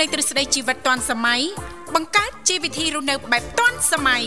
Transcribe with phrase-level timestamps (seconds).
[0.00, 1.40] លេងទ្រឹស្ដីជីវិតទាន់សម័យ
[1.94, 4.22] បង្កើតជីវវិធីរស់នៅបែបទាន់សម័យ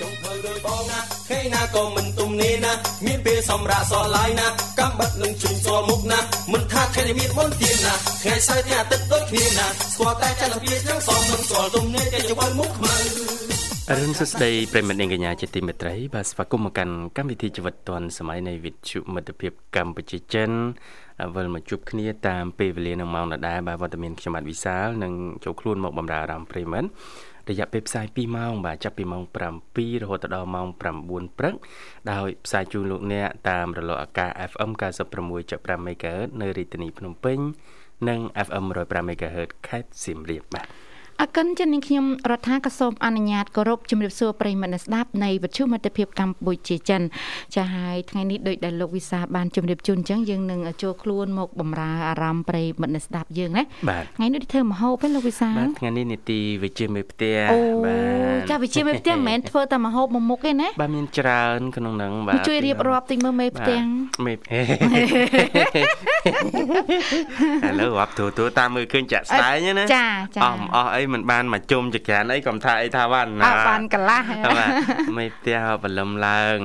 [0.00, 2.72] ចុងភៅដោយបងណាហេណាក៏មិនទុំនេះណា
[3.06, 4.46] មានពេលសម្រាប់សល់ឡាយណា
[4.80, 6.20] កំបិតនឹងជុញសល់មុខណា
[6.52, 13.33] មិនថាថ្ងៃមានមុនទៀនណាថ្ងៃសៅរ៍ថ្ងៃអាទិត្យដូចគ្នាណាស្គាល់តែចន្ទភាទាំងសងមិនស្គាល់ទុំនេះតែជវិលមុខខ្មៅ
[13.90, 20.50] អរុនសុស្ដីប្រិមត្តនាងកញ្ញាជាទីមេត្រីបាទស្វាគមន៍មកកាន់កម្មវិធីជីវិតឌွန်សម័យនៃវិទ្យុមិត្តភាពកម្ពុជាចិន
[21.34, 25.12] វិលមកជួបគ្នាតាមពេលវេលានឹងម៉ោងដដែលបាទវត្តមានខ្ញុំបាទវិសាលនឹង
[25.44, 26.88] ចូលខ្លួនមកបម្រើអារម្មណ៍ប្រិមត្ត
[27.50, 29.22] រយៈពេលផ្សាយ2ម៉ោងបាទចាប់ពីម៉ោង
[29.68, 31.54] 7រហូតដល់ម៉ោង9ព្រឹក
[32.10, 34.70] ដោយផ្សាយជូនលោកអ្នកតាមរលកអាកាស FM
[35.30, 37.38] 96.5 MHz នៅរាជធានីភ្នំពេញ
[38.08, 40.68] និង FM 105 MHz ខេត្តសៀមរាបបាទ
[41.22, 47.02] អកិនចិននាងខ្ញុំរដ្ឋាក៏សូមអនុញ្ញាតគោរពជំរាបសួរប្រិយមិត្តអ្នកស្ដាប់នៃវិទ្យុមិត្តភាពកម្ពុជាចិន
[47.54, 53.62] ចាហើយថ្ងៃនេះដោយដែលលោកវិសាបានជំរាបជូនអញ្ចឹងយើងនឹងចូលខ្លួនមកបំរើអារម្មណ៍ប្រិយមិត្តអ្នកស្ដាប់យើងណា
[54.16, 57.38] ថ្ងៃនេះធ្វើមហោបទេលោកវិសាបាទថ្ងៃនេះនីតិវិជាមេផ្ទះ
[57.84, 57.96] បា
[58.36, 63.80] ទចាវិជាមេផ្ទះមិនមែនធ្វើតែមហោបមួយមុខទេណាបាទមានច្រើនក្នុងហ្នឹងបាទជួយរៀបរាប់តិចមើលមេផ្ទះ
[64.26, 64.32] មេ
[67.68, 74.22] ឥឡូវរាប់ទូទូតាមមើលឃើញចាក់ស្ដែងណាចាចាអស់អស់អីមិនបានមកជុំចក្រានអីកុំថាអីថាបានណាបានកន្លះ
[74.58, 74.70] បាទ
[75.18, 76.58] មេផ្ទះបលឹមឡើង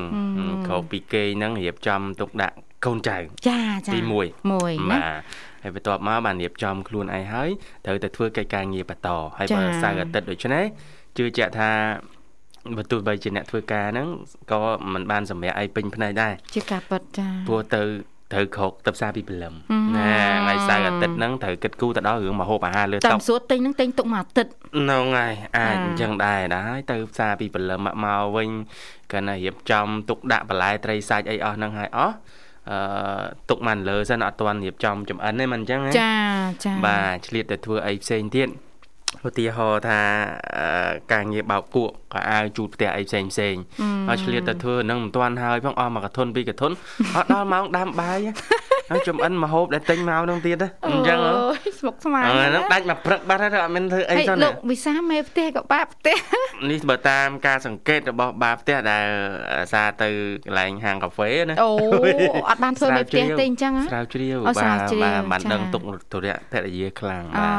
[0.68, 3.18] ក្រោកពីគេហ្នឹងរៀបចំទុកដាក់កូនចៅ
[3.50, 4.28] ចាចាទី1មួយ
[4.92, 5.02] បាទ
[5.64, 7.50] ហើយបន្ទាប់មកបានរៀបចំខ្លួនឯងហើយ
[7.86, 10.66] ត្រូវតែធ្វើកិច្ចការងារបន្តហើយបើសៅរ៍អាទិត្យដូច្នេះ
[11.18, 11.72] ជឿជាក់ថា
[12.78, 14.08] បើទោះបីជាអ្នកធ្វើការហ្នឹង
[14.52, 14.60] ក៏
[14.94, 17.82] មិនបានសម្រាប់អីពេញផ្នែកដែរជាការពិតចាព្រោះទៅ
[18.34, 19.54] ត្រូវក្រោកទៅផ្សារពីព្រលឹម
[19.96, 28.50] ណាថ្ងៃសៅរ៍អាទិត្យហ្នឹងត្រូវគិតគូរទៅដល់រឿងមហូបអាហារលើតុតាមសួរទិញហ្នឹងទិញទុកមួយអាទិត្យហ្នឹងហើយអាចអញ្ចឹងដែរដែរទៅផ្សារពីព្រលឹមមកវិញ
[29.12, 32.16] គាត់ណារៀបចំទុកដាក់បន្លែត្រីសាច់អីអស់ហ្នឹងហើយអស់
[32.70, 32.78] អឺ
[33.50, 36.16] ទុកមកលើសិនអត់ទាន់រៀបចំចំអិនទេមិនអញ្ចឹងចា
[36.66, 38.48] ចាបាទឆ្លៀតទៅធ្វើអីផ្សេងទៀត
[39.28, 40.00] ឧទាហរណ៍ថា
[41.12, 43.56] ការងារបោកគក់ក៏អាវជូតផ្ទះអីផ្សេងផ្សេង
[44.08, 46.72] ហើយឆ្លៀតទៅធ្វើនឹងមិនទាន់ហើយផងអស់មួយកធុនពីរកធុន
[47.16, 48.20] អត់ដល់ម៉ោងដាំបាយ
[48.92, 56.18] ហើយចំអិនមកហូបដែលទិញមកនោះទៀតអញ្ចឹងអូយស្មុកស្មាញហ្នឹងដាច់មកព្រឹកបាត់ហើយអត់មានធ្វើអីសោះលោកវិសាមេផ្ទះក៏បាផ្ទះ
[56.72, 59.06] នេះបើតាមការសង្កេតរបស់បាផ្ទះដែល
[59.74, 60.10] សារទៅ
[60.46, 61.70] កន្លែងហាងកាហ្វេណាអូ
[62.50, 64.92] អត់បានធ្វើមេផ្ទះទេអញ្ចឹងស្រាវជ្រាវបាទ
[65.32, 65.82] បានដឹងទុក
[66.14, 67.58] ទុរៈភរិយាខ្លាំងបាទ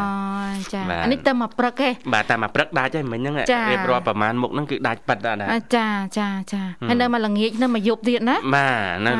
[0.52, 3.34] អូចាអានេះទៅមកព្រឹកទេបាទតាមមកព្រឹកដាច់ហើយមិញហ្នឹង
[3.70, 5.36] រៀបរាប់ប្រហែលមុខហ្នឹងគឺដាច់ប៉ិតដែរ
[5.76, 9.10] ចាចាចាហើយនៅមកល្ងាចនៅមកយប់ទៀតណាបាទនៅ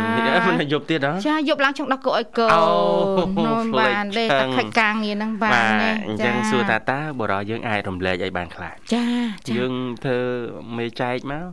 [0.61, 2.51] នៅយប់ទៀតហ៎ចាយប់ឡើងចង់ដោះគោឲ្យកូន
[3.47, 9.05] នោះបានទេតែខិតការងារហ្នឹងបានទេអញ្ចឹងសួរថាតើបរិយយើងអាចរំលែកអីបានខ្លះចា
[9.57, 9.73] យើង
[10.05, 10.21] ធ្វើ
[10.79, 11.47] មេចែកមក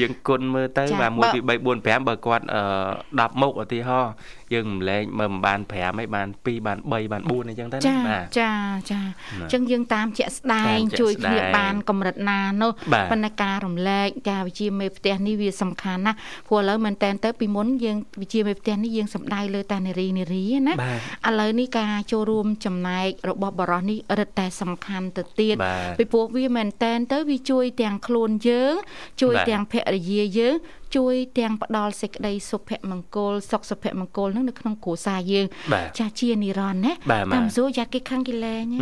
[0.00, 2.44] យើងគុណមើលទៅបាទ1 2 3 4 5បើគាត់
[2.92, 4.12] 10មុខឧទាហរណ៍
[4.54, 8.52] យើងរំលែកមើលមិនបាន5ឯបាន2បាន3បាន4អញ្ចឹងទៅណាបាទចា
[8.90, 9.00] ចា
[9.32, 12.72] អញ្ចឹងយើងតាមជាក់ស្ដែងជួយគ្នាបានកម្រិតណានោះ
[13.10, 16.16] ប៉ុន្តែការរំលែកចាវិជាមេផ្ទះនេះវាសំខាន់ណាស់
[16.48, 25.56] ព្រោះឥឡូវមែនតើទៅពីមុនយើងវិជាមេផ្ទះនេះយើងសំដៅលើតានារីនារីណាឥឡូវនេះការចូលរួមចំណែករបស់បរិសនេះរឹតតែសំខាន់ទៅទៀត
[25.98, 28.74] ពីព្រោះវាមែនតែនទៅវាជួយទាំងខ្លួនយើង
[29.22, 30.54] ជួយទាំងភរិយាយើង
[30.96, 35.46] ជួយទាំងផ្ដល់សេចក្តីសុភមង្គលសុខសុភមង្គលនឹងនៅក្នុងគ្រួសារយើង
[35.98, 36.92] ចាស់ជានិរន្តរ៍ណា
[37.34, 38.78] តាមសួរយ៉ាត់គេខាងគេលែងនិ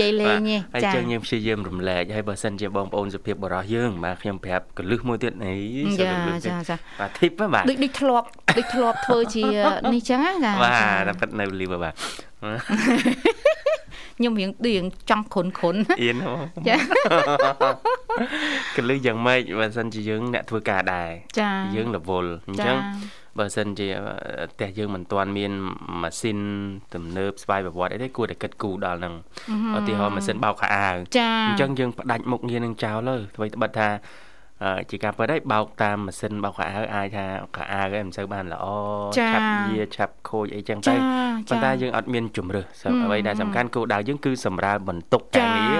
[0.00, 5.54] យាយលេងទេចា៎ហើយយើងព្យាយាមរំលែកហើយបើសិនជាបងប្អូនសុភាពបរោះយើងបាទខ្ញុំប្រាប់កលឹះមួយទៀតអី
[6.00, 6.10] ចា
[6.46, 8.26] ចាចាបាទធីបបាទដូចដូចធ្លាប់
[8.58, 9.44] ដូចធ្លាប់ធ្វើជា
[9.94, 11.94] នេះចឹងណាចាបាទតែប៉ិតនៅលីបបាទ
[14.18, 16.16] ខ្ញុំរៀងរៀងចង់ខុនខុនអៀន
[16.68, 16.76] ចា
[18.76, 21.10] កលឹះយ៉ាងម៉េចបើសិនជាយើងអ្នកធ្វើការដែរ
[21.76, 22.76] យើងរវល់អញ្ចឹង
[23.38, 23.88] បើសិនជា
[24.52, 25.52] ផ្ទះយើងមិនទាន់មាន
[26.02, 26.38] ម៉ាស៊ីន
[26.94, 29.14] ទំនើបស្វ័យប្រវត្តិអីទេគួរតែគិតគូរដល់ហ្នឹង
[29.76, 30.96] ឧទាហរណ៍ម៉ាស៊ីនបោកខោអាវ
[31.48, 33.88] អញ្ចឹងយើងផ្ដាច់មុខងារនឹងចោលទៅអ្វីត្បិតថា
[34.90, 37.26] ជាការពិតហើយបោកតាមម៉ាស៊ីនបោកខោអាវអាចថា
[37.56, 38.66] ខោអាវឯងមិនសូវបានល្អ
[39.18, 40.94] ឆាប់យាឆាប់ខូចអីចឹងទៅ
[41.48, 45.78] ប៉ុន្តែយើងអត់មានជំរឿសអ្វីដែលសំខាន់គោលដៅយើងគឺសម្រាប់បន្ទុកការងារ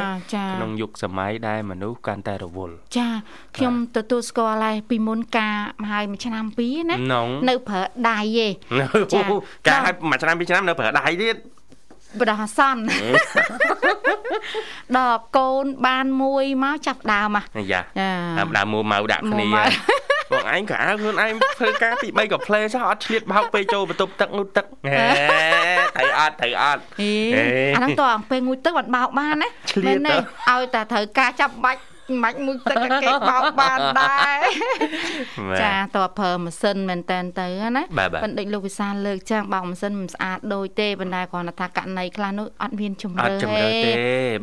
[0.54, 3.08] ក្នុងយុគសម័យដែលមនុស្សកាន់តែរវល់ចា
[3.56, 6.96] ខ្ញុំទទួលស្គាល់ហើយពីមុនការមកហើយមួយឆ្នាំពីរណា
[7.48, 7.80] នៅប្រើ
[8.10, 8.52] ដៃឯង
[9.68, 11.36] ការហើយមួយឆ្នាំពីរឆ្នាំនៅប្រើដៃទៀត
[12.20, 12.82] បដោះអាសន្ន
[14.96, 17.80] ដល់កូនបានមួយមកចាប់ដើមអាយ៉ា
[18.38, 19.48] តាមដើមមួម៉ៅដាក់គ្នា
[20.32, 24.98] បងឯងក៏អើខ្លួនឯងធ្វើការពី3ក៏ផ្លេសោះអត់ឆ្លៀតបោកពេលចូលបន្ទប់ទឹកនោះទឹកហេ
[25.96, 29.48] ត្រូវអត់ត្រូវអត់អាហ្នឹងតើពេលងូតទឹកអត់បោកបានណា
[29.86, 30.14] មែនទេ
[30.50, 31.80] ឲ្យតែត្រូវការចាប់បាច់
[32.22, 34.38] មិនមួយទឹកគេបោកបានដែរ
[35.62, 37.82] ចាតើប្រើម៉ាស៊ីនមែនតែនទៅណា
[38.22, 43.92] ប៉ុន្តែលោកវិសាលលើកចឹងបោកម៉ាស៊ីនមិនស្អាតដូចទេប៉ុន្តែគ្រាន់តែថាករណីខ្លះនោះអត់មានជំរឿអត់ជំរឿទេ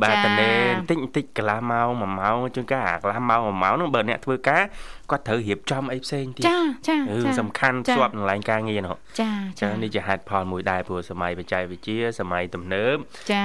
[0.01, 0.50] បាទតនេ
[0.80, 4.63] បន្តិចបន្តិចកន្លះម៉ោង1ម៉ោងជួនកាលកន្លះម៉ោង1ម៉ោងនោះបើអ្នកធ្វើការ
[5.11, 6.57] គាត់ត្រូវរៀបចំអីផ្សេងទៀតចា
[6.88, 12.95] ចាចាសំខាន់ស្ទាប់នឹងឡើងការងារនោះចាចានេះជាហេតុផលមួយដែរព្រោះសម័យបច្ចេកវិទ្យាសម័យទំនើប
[13.31, 13.44] ចា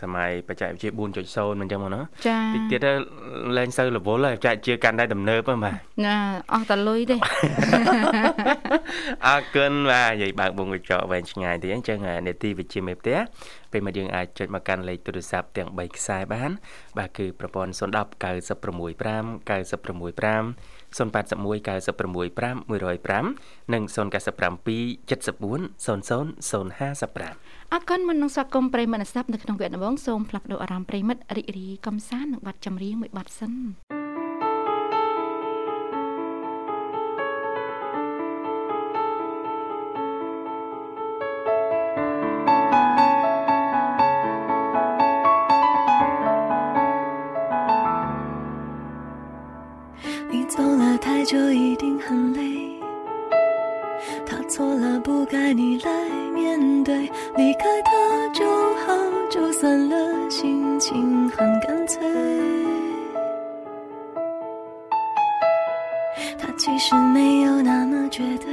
[0.00, 0.90] សម័យបច្ចេកវិទ្យា
[1.24, 2.92] 4.0មិនចឹងមកណាចាតិចទៀតទៅ
[3.56, 5.74] លែងសូវរវល់ហើយបច្ចេកវិទ្យាកាន់តែទំនើបហ្នឹងបាទ
[6.06, 6.16] ណា
[6.52, 7.16] អស់តែលុយទេ
[9.26, 13.18] អរគុណបាទនិយាយបើកវងកញ្ចក់វែងឆ្ងាយទៀតអញ្ចឹងនេតិវិទ្យាមេផ្ទះ
[13.72, 16.50] ពេលមកយើងអាចចុចមកកាន់លេខទូរស័ព្ទទាំង3ខ្សែបាន
[16.98, 17.80] បាទគឺប្រព័ន្ធ010
[18.22, 23.94] 965 965 081 965 105និង097
[25.10, 33.52] 74 00 055អរគុណមុននឹងស្វាគមន៍ប្រិមិត្តស្ដាប់នៅក្នុងវគ្គដំបូងសូមផ្លាស់ប្ដូរអារម្មណ៍ប្រិមិត្តរីករាយកំសាន្តនឹងបទចម្រៀងមួយបទសិន
[50.34, 52.42] 你走了太久一定很累。
[54.26, 57.08] 他错了，不该你来面对。
[57.36, 58.44] 离开他就
[58.84, 58.92] 好，
[59.30, 62.02] 就算了，心情很干脆。
[66.36, 68.52] 他其实没有那么绝对，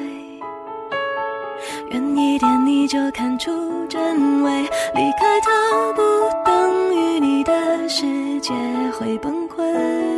[1.90, 3.52] 远一点你就看出
[3.88, 4.62] 真伪。
[4.94, 6.02] 离开他不
[6.46, 8.54] 等于你的世界
[9.00, 10.11] 会崩溃。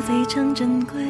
[0.00, 1.02] 非常珍贵？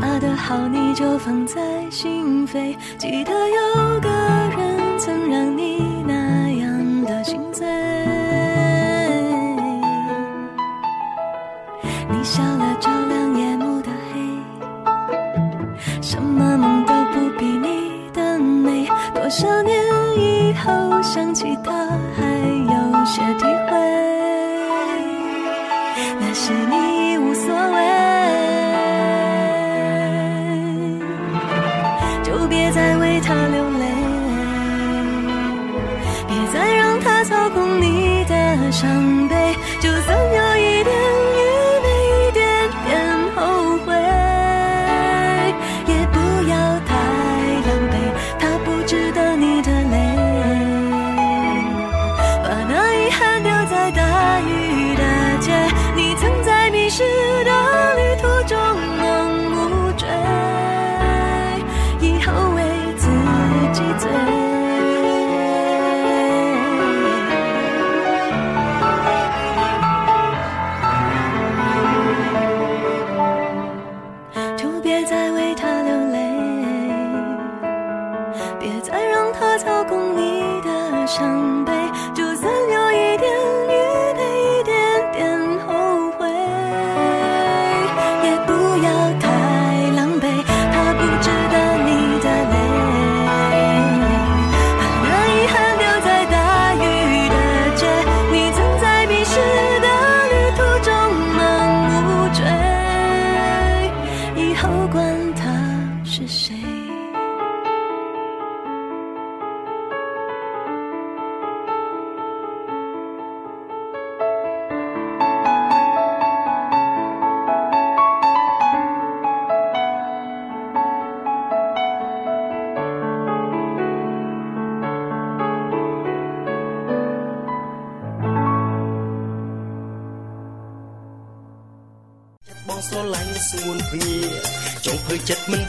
[0.00, 1.58] 他的好你就放在
[1.90, 2.76] 心扉。
[2.96, 4.08] 记得有个
[4.56, 6.17] 人曾让你难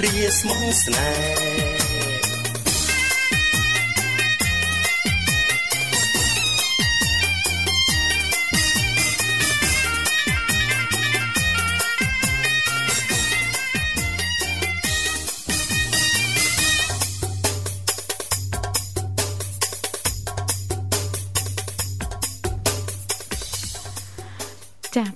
[0.03, 1.68] រាស្មោះស្នេហ៍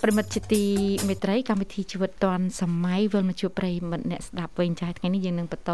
[0.04, 0.64] ប្រិមិត្តជាទី
[1.08, 5.72] មេត្រីកម្មវិធីជីវិតឌွန်សម័យវិលមកជួបប្រិមិត្តអ្នកស្ដាប់វិញចាថ្ងៃនេះយើងនឹងបន្ត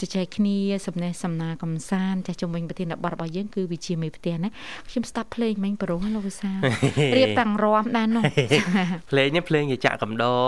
[0.00, 4.48] ជជែកគ្នាសំណេះសំណាលកំសាន្តចាជំវិញប្រធានបទរបស់យើងគឺវិជាមេផ្ទះណា
[4.88, 6.50] ខ្ញុំស្ដាប់ភ្លេងមិញប្រុសលោកវិសា
[7.16, 8.24] រៀបតាំងរំដែរនោះ
[9.10, 10.38] ភ្លេងនេះភ្លេងជាចាក់កំដរ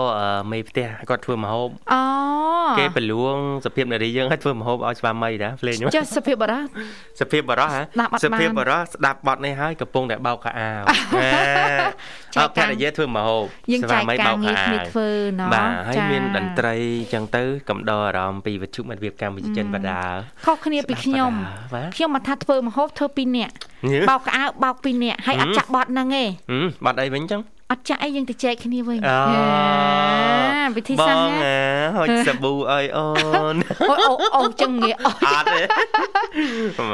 [0.51, 2.01] មេផ្ទះគាត់ធ្វើមហូបអូ
[2.79, 6.63] គេបលួងសភាពនារីយើងឲ្យធ្វើមហូបឲ្យស្វាមីដែរភ្លេងនោះចាសភាពបរោះ
[7.21, 7.81] សភាពបរោះហ៎
[8.25, 10.83] សភាពបរោះស្ដាប់បទនេះហើយកំពុងតែបោកខោអាវ
[12.41, 15.07] អូខេរិយាធ្វើម្ហូបយើងចែកការងារគ្នាធ្វើ
[15.39, 16.75] ណោះបាទហើយមានតន្ត្រី
[17.13, 20.01] ចឹងទៅកំដរអារម្មណ៍ពីវិទ្យុមិត្តភាពកម្ពុជាចិនបដា
[20.45, 21.33] ខុសគ្នាពីខ្ញុំ
[21.95, 23.53] ខ្ញុំមកថាធ្វើម្ហូបធ្វើពីរនាក់
[24.09, 26.23] បោកក្អើបោកពីរនាក់ហើយអត់ចាក់បត់ហ្នឹងទេ
[26.85, 28.99] បត់អីវិញចឹងអត់ចាក់អីយើងទៅចែកគ្នាវិញ
[30.77, 31.57] វិធីសាស្ត្រណា
[31.97, 33.07] ហូចសាប៊ូអើយអូ
[33.53, 33.55] ន
[33.89, 35.61] អូអូចឹងងាយអត់អត់ទេ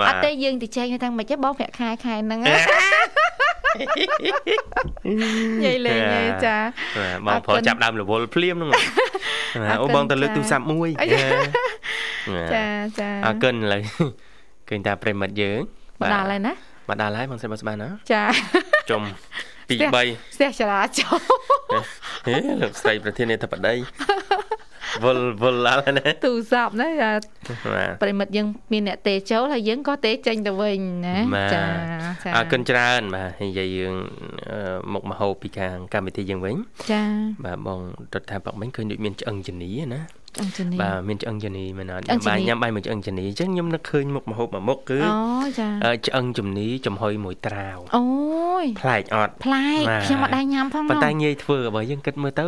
[0.07, 2.39] អត់ទេយើងទៅចែកថាមិនទេបងប្រាក់ខែខែហ្នឹង
[5.65, 5.99] យាយលេង
[6.45, 6.57] ចា
[7.27, 8.71] បងប្រុសចាប់ដើមរវល់ភ្លាមហ្នឹង
[9.81, 10.89] អូបងទៅលើកទូរស័ព្ទមួយ
[12.53, 12.65] ចា
[12.99, 13.81] ចាអើកិនឥឡូវ
[14.69, 15.59] ឃើញតាប្រិមិត្តយើង
[16.01, 16.53] មកដល់ហើយណា
[16.89, 18.23] មកដល់ហើយបងសិនបងស្បានណាចា
[18.89, 19.69] ជុំ2 3
[20.35, 21.25] ស្ទះចរាចរណ៍
[22.27, 23.75] ហេលោកស្រីប្រធានាធិបតី
[25.03, 26.89] វល់វល់ឡើងណាទូរស័ព្ទណា
[28.01, 31.17] ប្រិមិត្តយើងមានអ្នកទេចូលហើយយើងក៏ទេចេញទៅវិញណា
[31.53, 31.63] ចា
[32.23, 33.93] ចាអរគុណច្រើនបាទនិយាយយើង
[34.93, 36.55] មុខមហោពីខាងកម្មវិធីយើងវិញ
[36.91, 37.03] ចា
[37.45, 37.79] បាទបង
[38.13, 40.01] រត់ថាបាក់មិញឃើញដូចមានឆ្អឹងជនីណា
[40.35, 45.15] ឆ្អឹងជនីបាទមានឆ្អឹងជនីមែនអត់បាយញ៉ាំបាយមួយឆ្អឹងជនីអញ្ចឹងខ្ញុំនឹកឃើញមុខមហូបមួយមុខគឺអូ
[45.59, 45.69] ចា
[46.07, 48.05] ឆ្អឹងជនីចំហុយមួយត្រាវអូ
[48.63, 52.45] យប្លែកអត់ប្លែកខ្ញុំអត់ដែរញ៉ាំផងប៉ុន្តែងាយធ្វើបើយើងគិតមើលទៅ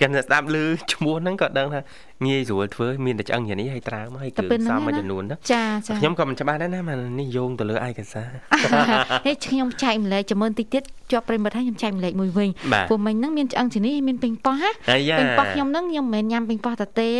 [0.00, 0.56] កាន់តែស្ដាប់ឮ
[0.92, 1.80] ឈ្មោះហ្នឹងក៏ដឹងថា
[2.26, 8.28] ងាយស្រួលធ្វើមានតែឆ្អឹងយ៉ាងនេះហើយត្រាវមកហើយគ្រឿងផ្សំមួយចំនួនទៅចាចាខ្ញុំក៏មិនច្បាស់ដែរណាមកនេះយោងទៅលើឯកសារ
[9.26, 12.48] ហេខ្ញុំចែកម្លែកចាំមើលតិចទៀតជាប់ប្រិមិត្តហើយខ្ញុំចែកម្លែកមួយវិញ
[12.88, 14.70] ព្រោះមិញហ្នឹងមានឆ្អឹងជំនីមានពេញប៉ោះណា
[15.18, 17.10] ពេញប៉ោះខ្ញុំហ្នឹងខ្ញុំមិនមែនញ៉ាំពេញប៉ោះតាទេ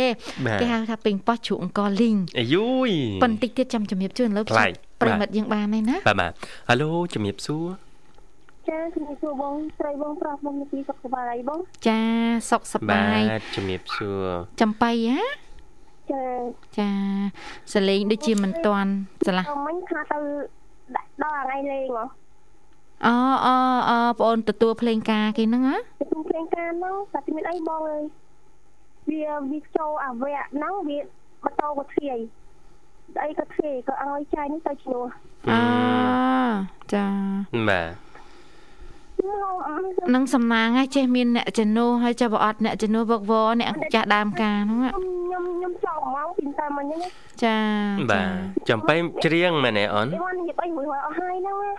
[0.61, 2.89] គេហៅថាពេញប៉ោះជ្រូកអង្គលីងអាយូយ
[3.23, 4.41] បន្តិចទៀតចាំជំរាបជូនលើ
[5.01, 6.31] ប្រិមិត្តយើងបានហើយណាបាទបាទ
[6.69, 7.65] ហៅឡូជំរាបសួរ
[8.69, 12.01] ចាជំរាបសួរបងស្រីបងប្រុសបងពីសុខសប្បាយបងចា
[12.51, 14.25] សុខសប្បាយបាទជំរាបសួរ
[14.61, 15.21] ចំបៃហ៎
[16.11, 16.23] ចា
[16.79, 16.89] ចា
[17.73, 18.91] សលេងដូចជាមិនតាន់
[19.27, 20.19] ឆ្លាស់មិញថាទៅ
[20.95, 22.05] ដាក់ដល់ថ្ងៃលេងហ៎
[23.05, 23.55] អូអូ
[23.89, 28.03] អូបងអូនទទួលភ្លេងការគេហ្នឹងហ៎ទទួលភ្លេងការហ្នឹងតែមានអីបងអើយ
[29.13, 30.99] វាវាចូលអាវៈហ្នឹងវា
[31.43, 32.17] ម៉ូតូក៏ធ្លាយ
[33.15, 35.05] ស្អីក៏ធ្លាយក៏ឲ្យចាយនេះទៅឈ្លោះ
[35.51, 35.53] អ
[36.93, 37.05] ចា
[37.69, 37.91] បាទ
[40.15, 47.01] នឹងសំណាងហើយចេះមានអ្នកចំនួនហើយចាំបើអត់អ្នកចំនួនវឹកវរអ្នកចាស់ដើមការហ្នឹងខ្ញុំខ្ញុំចង់មកពីតាមមិញហ្នឹង
[47.43, 47.57] ចា
[48.11, 51.71] បាទចំបៃច្រៀងមែនទេអូនខ្ញុំនិយាយអីមួយអស់ហើយហ្នឹងណា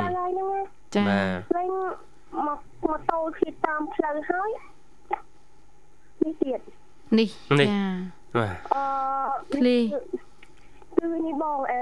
[0.00, 0.48] តែហើយហ្នឹង
[0.96, 1.02] ចា
[1.56, 1.68] លេង
[2.46, 4.50] មកម៉ូតូขี่តាមផ្លូវហើយ
[6.28, 6.60] នេះទៀត
[7.18, 7.28] នេះ
[7.68, 7.86] ចា
[8.38, 8.82] បាទអឺ
[9.56, 9.76] ឃ្លី
[10.98, 11.80] គឺនេះបងអឺ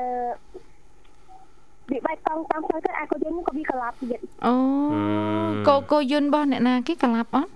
[1.90, 4.54] វាបែកកង់តាមផ្លូវទៅអាកូយុនក៏វាក្លាប់ទៀតអូ
[5.68, 7.50] កូកូយុនរបស់អ្នកណាគេក្លាប់អត់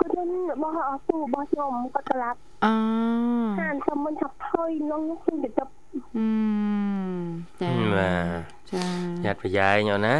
[0.00, 2.74] កូយុនរបស់អពូរបស់ខ្ញុំគាត់ក្លាប់អូ
[3.60, 5.64] ហានខ្ញុំមិនថាភ័យលងខ្ញុំទៅទៅ
[6.16, 6.26] អឺ
[7.60, 8.84] ចាបាទចា
[9.24, 10.16] ញាត់ប្រយ៉ែងអូនណា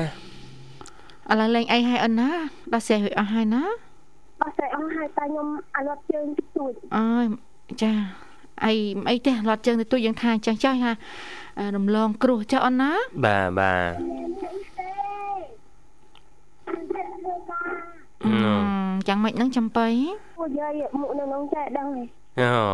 [1.31, 2.31] ឥឡូវលេងអីហើយអូនណា
[2.73, 3.65] ដល់ស្រេះរួចអស់ហើយណា
[4.43, 7.27] អស់ស្រេះអស់ហើយតែខ្ញុំអាឡត់ជើងតិចតួចអើយ
[7.83, 7.93] ចា
[8.65, 8.73] អី
[9.11, 10.93] អីទេឡត់ជើងតិចតួចយ៉ាងថាអញ្ចឹងចុះថា
[11.77, 12.93] រំលងគ្រោះចាអូនណា
[13.25, 13.93] បាទបាទ
[19.09, 19.89] ចាំមិនហ្នឹងចំបៃ
[20.39, 22.03] ពួកយាយមុខនៅក្នុងចែដឹងហ៎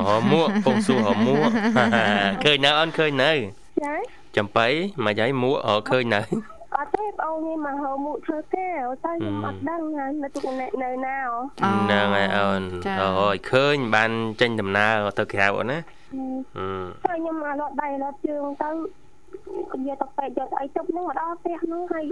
[0.09, 1.49] អូមួកពងសួរហមួក
[2.45, 3.33] ឃើញនៅអូនឃើញនៅ
[3.85, 3.95] ចា
[4.37, 4.67] ចំបៃ
[5.05, 6.21] មកយាយមួកអឃើញនៅ
[6.77, 8.67] អត់ទេបងនេះមកហៅមុខធ្វើគេ
[9.05, 12.63] តែខ្ញុំអត់ដឹងថានៅទុកនៅណាហ្នឹងហើយអូន
[13.03, 14.11] អូយឃើញបាន
[14.41, 18.71] ចេញដំណើរទៅក្រៅអូនណាតែខ្ញុំមកលត់ដៃលត់ជើងទៅ
[19.75, 22.07] និយាយទៅពេកយកអីជប់នឹងមកដល់ផ្ទះហ្នឹងហើយ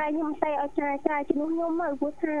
[0.00, 2.34] តែខ្ញុំតែឲ្យចាយចាយជំនួសខ្ញុំមកព្រោះថា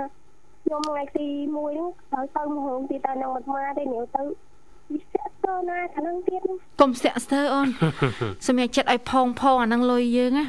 [0.64, 4.53] ខ្ញុំថ្ងៃទី1ហ្នឹងហើយទៅមហងទីតែនឹងមិនមកទេនេះទៅវិស្វករ
[5.70, 6.40] ណាខាងនឹងទៀត
[6.80, 7.68] កុំស្ទាក់ស្ទើរអូន
[8.46, 10.44] សម្រាប់ចិត្តឲ្យផងផងអានឹងលុយយើងណា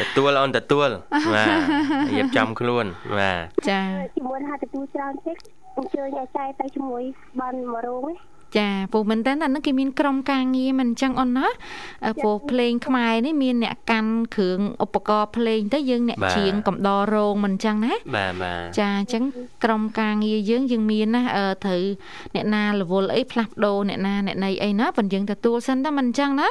[0.00, 0.88] ទទួលអូនទទួល
[1.34, 1.48] បាទ
[2.14, 2.84] រៀបចំខ្លួន
[3.18, 3.80] បាទចា
[4.16, 5.36] ជាមួយថាទទួលច្រើនពេក
[5.76, 7.02] អញ្ជើញឲ្យចែកទៅជាមួយ
[7.40, 8.04] បានមករោង
[8.58, 11.46] ចាពូមែនតើអានឹងគេមានក្រុមការងារមិនអញ្ចឹងអូនណា
[12.22, 19.22] ព្រោះភ្លេងខ្មែរនេះមានអ្នកកាន់គ្រឿងឧបករណ៍ភ្លេងទៅយើងអ្នកច្រៀងកំដររោងមិនអញ្ចឹងណាបាទបាទចាអញ្ចឹង
[19.64, 21.22] ក្រុមការងារយើងយើងមានណា
[21.64, 21.82] ត្រូវ
[22.34, 26.48] អ្នកណារវល់អីផ្លាស់ប្ដូរអ្នកណាអ្នកណីអីណាប៉ុន្តែយើងទទួលសិនតែមិនអញ្ចឹងណា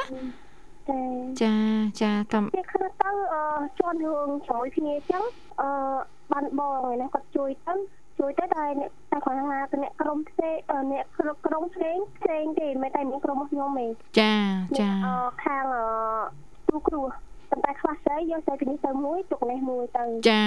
[1.42, 1.54] ចា
[2.02, 3.42] ចាតាមពេលខ្លះទៅអឺ
[3.78, 5.22] ជន់រឿងជាមួយគ្នាអញ្ចឹង
[5.60, 5.68] អឺ
[6.32, 7.74] បានបងឯណាគាត់ជួយទៅ
[8.22, 9.44] ជួយទៅតែអ្នកតែគាត់ថា
[9.82, 10.56] អ្នកក្រុមផ្សេង
[10.92, 11.04] អ្នក
[11.46, 13.86] ក្រុមផ្សេងផ្សេងទេមិនតែមានក្រុមខ្ញុំទេ
[14.20, 14.34] ចា
[14.80, 14.90] ចា
[15.44, 15.64] ខាង
[16.68, 17.02] ទូគ្រូ
[17.50, 20.44] ប៉ុន្តែខ្វះស្អីយកស្អីពីនេះទៅមួយទុកនេះមួយទៅចា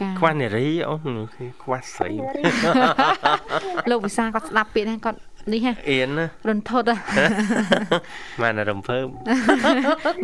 [0.00, 1.18] ចាខ្វះនារីអូន
[1.62, 2.10] ខ្វះស្អី
[3.90, 5.18] លោកវិសាគាត់ស្ដាប់ពាក្យហ្នឹងគាត់
[5.52, 6.86] នេះហ៎អៀនណារន្ធត់
[8.42, 9.04] បានរំភើប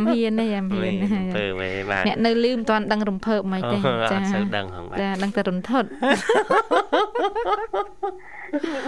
[0.06, 5.88] មានទេមានរំភើបឯបាទអ្នកនៅលឺមិនទាន់ដឹងរំភើបមិនទេចាអត់សូវដឹងហងបាទចាដឹងតែរន្ធត់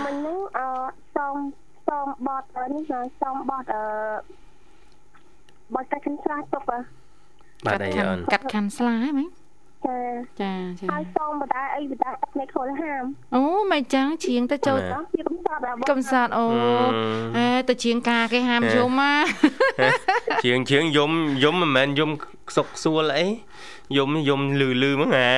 [0.05, 0.67] មិញហ្នឹងអឺ
[1.17, 1.37] សំ
[1.89, 3.83] សំបត់នេះណាសំបត់អឺ
[5.75, 9.27] បត់កាត់ខាន់ស្លាទុកបាទអីអូនកាត់ខាន់ស្លាហ៎មិញ
[9.85, 9.99] ចា
[10.41, 13.05] ចាចាហើយសងបដាអីបដាទឹកនេះខលហាម
[13.35, 13.43] អូ
[13.73, 14.79] មិនចឹងជាងទៅចូល
[15.91, 16.47] កំសត់អូ
[17.37, 19.15] អេទៅជាងការគេហាមយំម៉ា
[20.45, 21.11] ជាងជាងយំ
[21.45, 22.11] យំមិនមែនយំ
[22.49, 23.27] ខ្សុកសួលអី
[23.97, 25.29] យំយំលឺលឺហ្មងអា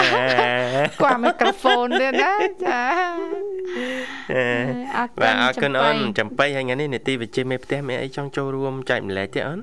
[1.01, 2.81] គាត់មីក្រូហ្វូនទៀតណាចា
[4.97, 9.61] អរគុណអរគុណអូនចំបៃហើយថ្ងៃនេះនេតិវិជ័យមេផ្ទះមានអីចង់ចូលរួមចែកម្លែកទេអូន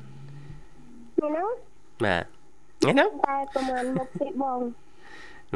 [1.18, 1.48] ហ្នឹង
[2.06, 2.35] បាទ
[2.82, 4.60] ថ្ងៃហ្នឹងតែប្រហែលមកពីបង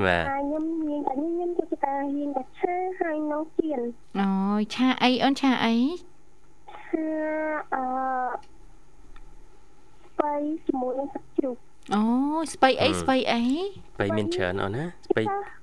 [0.05, 3.81] បាទខ្ញុំញៀងតែខ្ញុំចូលចិត្តតែញៀងតែឆាហើយនៅជៀន
[4.19, 5.75] អូយឆាអីអូនឆាអី
[6.71, 7.05] ឆា
[7.73, 7.83] អឺ
[10.05, 10.33] ស្បៃ
[10.65, 11.55] ជាមួយនឹងទឹកជ្រូក
[11.93, 12.03] អូ
[12.53, 13.41] ស្បៃអីស្បៃអី
[13.95, 15.21] ស្បៃមានច្រើនអូនណាស្បៃ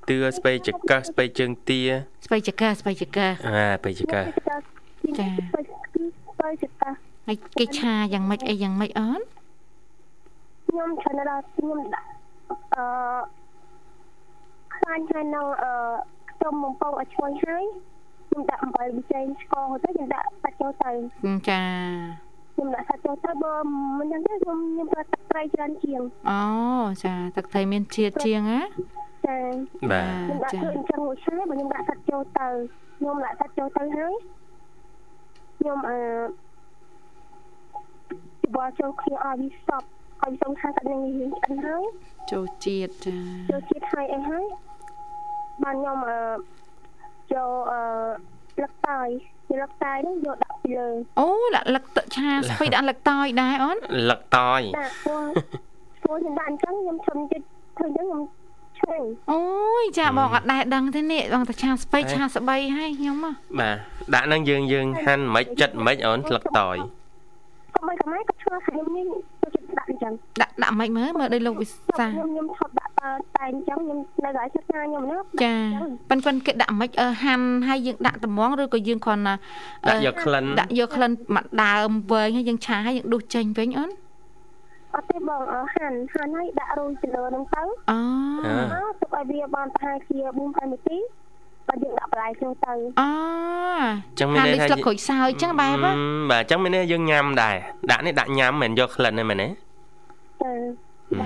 [0.08, 1.80] ទឿស្បៃចកស្បៃជើងទា
[2.26, 6.82] ស្បៃចកស្បៃចកអាស្បៃចកចាស្បៃចក
[7.26, 9.20] ហើយគេឆាយ៉ាងម៉េចអីយ៉ាងម៉េចអូន
[10.76, 12.08] ខ្ញុំច្រើនដល់ខ្ញុំដាក់
[12.50, 12.84] អឺ
[14.74, 15.72] ខ្លាញ់ហើយនឹងអឺ
[16.30, 17.64] ខ្ទឹមបំពងឲ្យឈ្ងុយហើយ
[18.28, 20.90] ខ្ញុំដាក់អំបិលប៊ីចេងស្ករទៅខ្ញុំដាក់សាច់ចូលទៅ
[21.48, 21.62] ចា
[22.54, 23.54] ខ្ញុំដាក់សាច់ចូលទៅបើ
[23.98, 26.40] មិនចឹងទេខ្ញុំខ្ញុំប្រើទឹកត្រីច្រើនជាងអូ
[27.02, 28.60] ចាទឹកត្រីមានជាតិជាងណា
[29.26, 29.36] ចា
[29.90, 32.48] បាទខ្ញុំដាក់ធ្វើអញ្ចឹងមួយឆាបើខ្ញុំដាក់សាច់ចូលទៅ
[32.98, 34.14] ខ្ញុំដាក់សាច់ចូលទៅហើយ
[35.58, 35.98] ខ្ញុំអឺ
[38.56, 39.88] បោះចូលគ្នាឲ្យវាសប់
[40.22, 41.82] ឲ្យសូមថាសាច់នឹងរៀងឆ្អិនហើយ
[42.32, 43.16] ចូលជាតិចា
[43.50, 44.44] ចូលជាតិហើយអីហើយ
[45.62, 46.18] បានខ្ញុំអឺ
[47.32, 47.80] ចូលអឺ
[48.62, 49.08] លឹកតើយ
[49.62, 50.88] លឹកតើយនោះយកដាក់ពីលើ
[51.20, 53.76] អូដាក់លឹកទឹកឆាស្ពៃដាក់លឹកតើយដែរអូន
[54.10, 55.24] លឹកតើយដាក់ព្រោះ
[56.02, 57.46] ព្រោះខ្ញុំដាក់អញ្ចឹងខ្ញុំឈុំចិត្ត
[57.78, 58.22] ធ្វើអញ្ចឹងខ្ញុំ
[58.78, 59.40] ឆ្ងាញ់អូ
[59.82, 63.76] យចាបងអត់ដែរដឹងទេនេះបងតាឆាស្បៃឆាស្បៃហើយខ្ញុំបាទ
[64.14, 66.76] ដាក់ហ្នឹងយើងយើងហាន់មិនចិត្តមិនអូនលឹកតើយ
[67.76, 69.06] ក៏មិនក៏មិនក៏ឆ្ងល់ខ្ញុំនេះ
[69.78, 73.08] ដាក់អញ្ចឹងដាក់ដាក់មិនមើលមើលដោយលោកវិសាខ្ញុំខ្ញុំឈប់ដាក់តែ
[73.46, 75.54] អញ្ចឹងខ្ញុំនៅកន្លែងសិក្សាខ្ញុំណាចា
[76.10, 76.90] ប៉ិនប៉ិនគេដាក់មិន
[77.24, 79.34] ហាន់ហើយយើងដាក់ត្មងឬក៏យើងគ្រាន់តែ
[79.88, 83.90] ដាក់យកក្លិនដាក់យកក្លិនមកដើមវែងហើយយើងឆាហើយយើងដួសចេញវិញអូន
[84.94, 85.42] អត់ទេបង
[85.74, 87.98] ហាន់ហាន់ហើយដាក់រួយទៅលើហ្នឹងទៅអូ
[89.00, 90.98] ទុកឲ្យវាបានប្រហែលជា4 5នាទី
[91.68, 93.10] បាទយើងដាក់បន្លែចូលទៅអូ
[94.18, 95.86] ចឹងមានន័យថាស្លឹកក្រូចសើចចឹងបែប
[96.30, 97.56] បាទចឹងមានន័យយើងញ៉ាំដែរ
[97.90, 99.56] ដាក់នេះដាក់ញ៉ាំមិនយកក្លិនទេមែនទេចា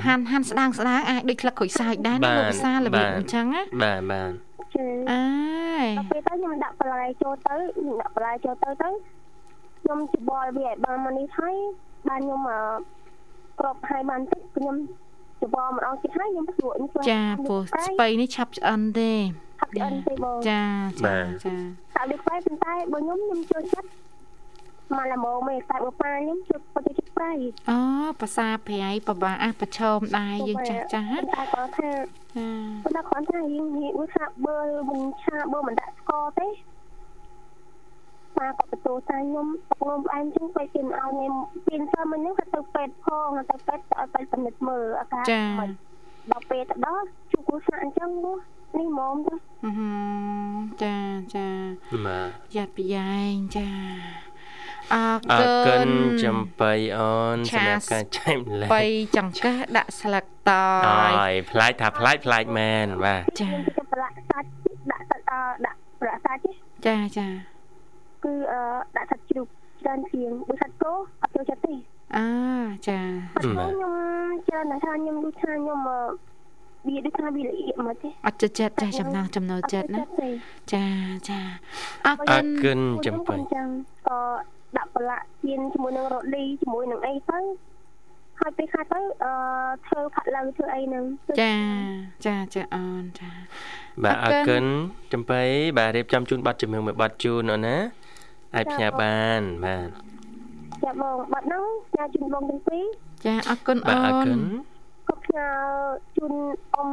[0.06, 4.30] ហាន់ហាន់ស្ដាងស្ដាងអាចដូចក្លឹកក្រូចសើចដែរណាលោកវិសារបៀបអញ្ចឹងណាបាទបាទ
[4.74, 5.22] ចាអើ
[5.84, 8.88] យពេលទៅខ្ញុំដាក់បន្លែចូលទៅខ្ញុំដាក់បន្លែចូលទៅទៅ
[9.80, 11.54] ខ្ញុំច្បល់វាឲ្យបានមកនេះហើយ
[12.08, 12.40] បានខ្ញុំ
[13.58, 14.76] ក្របហើយបានទឹកខ្ញុំ
[15.44, 19.12] ច្បល់ម្ដងទៀតហើយខ្ញុំស្រួលខ្ញុំចាព្រោះស្ពៃនេះឆាប់ឆ្អិនទេ
[19.60, 20.62] ហាប់ឆ្អិនទេបងចា
[21.02, 21.54] ចាចា
[21.96, 23.88] តែដូចបែបប៉ុន្តែបើខ្ញុំខ្ញុំចូលចិត្ត
[24.96, 27.33] មកល្មមឯតែបើប៉ាខ្ញុំជួយបើជួយប្រៃ
[27.70, 27.81] អូ
[28.20, 31.90] ភាសាប្រៃប្របាអះប្រឈមដែរយើងចាស់ចាស់តែគាត់ថា
[32.37, 32.46] ចា
[32.85, 34.59] ប៉ុន្តែគាត់ថាយើងនិយាយថាបើ
[34.90, 36.48] មិនឆាបើមិនដាក់ស្ករទេ
[38.37, 41.35] ប៉ាក៏បន្ទោថាខ្ញុំទឹកនំផ្អែមចឹងពេលគេឲ្យខ្ញុំ
[41.66, 45.24] ពីនសើមិញហ្នឹងគាត់ទៅពេទ្យផងទៅពេទ្យទៅពេទ្យពិនិត្យមើលអាការ
[45.61, 45.70] មិន
[46.31, 48.37] ដល់ពេលទៅដល់ជួបគូសាអញ្ចឹងនេះ
[48.72, 49.37] ហ្មងចា
[50.83, 50.96] ចា
[51.35, 51.48] ចា
[52.07, 53.68] បាទយ៉ាត់ប្រយ៉ែងចា
[54.94, 55.90] អរគុណ
[56.24, 58.85] ចំបៃអូនសម្រាប់ការចែកម្លែកបៃ
[59.16, 60.68] ចង្កេះដាក់ស្លឹកតើ
[61.31, 63.48] យផ្លាច់ថាផ្លាច់ផ្លាច់មែនបាទចា
[63.92, 64.48] ប្រឡាក់សាច់
[64.92, 65.24] ដាក់សាច់
[65.66, 66.40] ដាក់ប្រឡាក់សាច់
[66.87, 67.29] ចាចា
[68.24, 68.61] គឺអឺ
[68.96, 69.46] ដាក់សាច់ជ្រូក
[69.83, 71.74] ច្រើនជាងដូចសាច់គោអត់ចូលចិត្តទេ
[72.16, 72.29] អា
[72.88, 72.98] ចា
[73.38, 73.92] ខ្ញុំ
[74.48, 75.79] ច្រើនណាស់ថាខ្ញុំដូចថាខ្ញុំ
[76.88, 80.03] វាដូចថាវាល្អិតមកទេអត់ចិត្តចិត្តចាចំណងចំណូលចិត្តណា
[80.72, 80.87] ចា
[81.29, 81.40] ចា
[82.07, 83.66] អរគុណអរគុណចំបៃចឹង
[84.09, 84.59] ក៏ដាក់
[85.00, 87.38] ប្រឡាក់ទៀនជាមួយនឹងរ៉ូឌីជាមួយនឹងអីទៅ
[88.40, 89.32] ហើយពេលខាត់ទៅអឺ
[89.86, 91.04] ធ្វើផាក់ឡូវធ្វើអីហ្នឹង
[91.40, 91.54] ចា
[92.26, 93.30] ចាចាអូនចា
[94.04, 94.64] បាទអរគុណ
[95.12, 95.42] ចំបៃ
[95.78, 97.76] បាទរៀបចំជូនប័ណ្ណជំនឿមួយប័ណ្ណជូនអូនណា
[98.54, 99.88] អាចផ្ញើបានបាទ
[100.84, 102.84] ចាបងប័ណ្ណហ្នឹងផ្ញើជូនបងទាំងពីរ
[103.26, 104.40] ចាអរគុណអូនបាទអរគុណ
[105.08, 105.46] ក៏ផ្ញើ
[106.16, 106.32] ជូន
[106.74, 106.90] អ៊ំ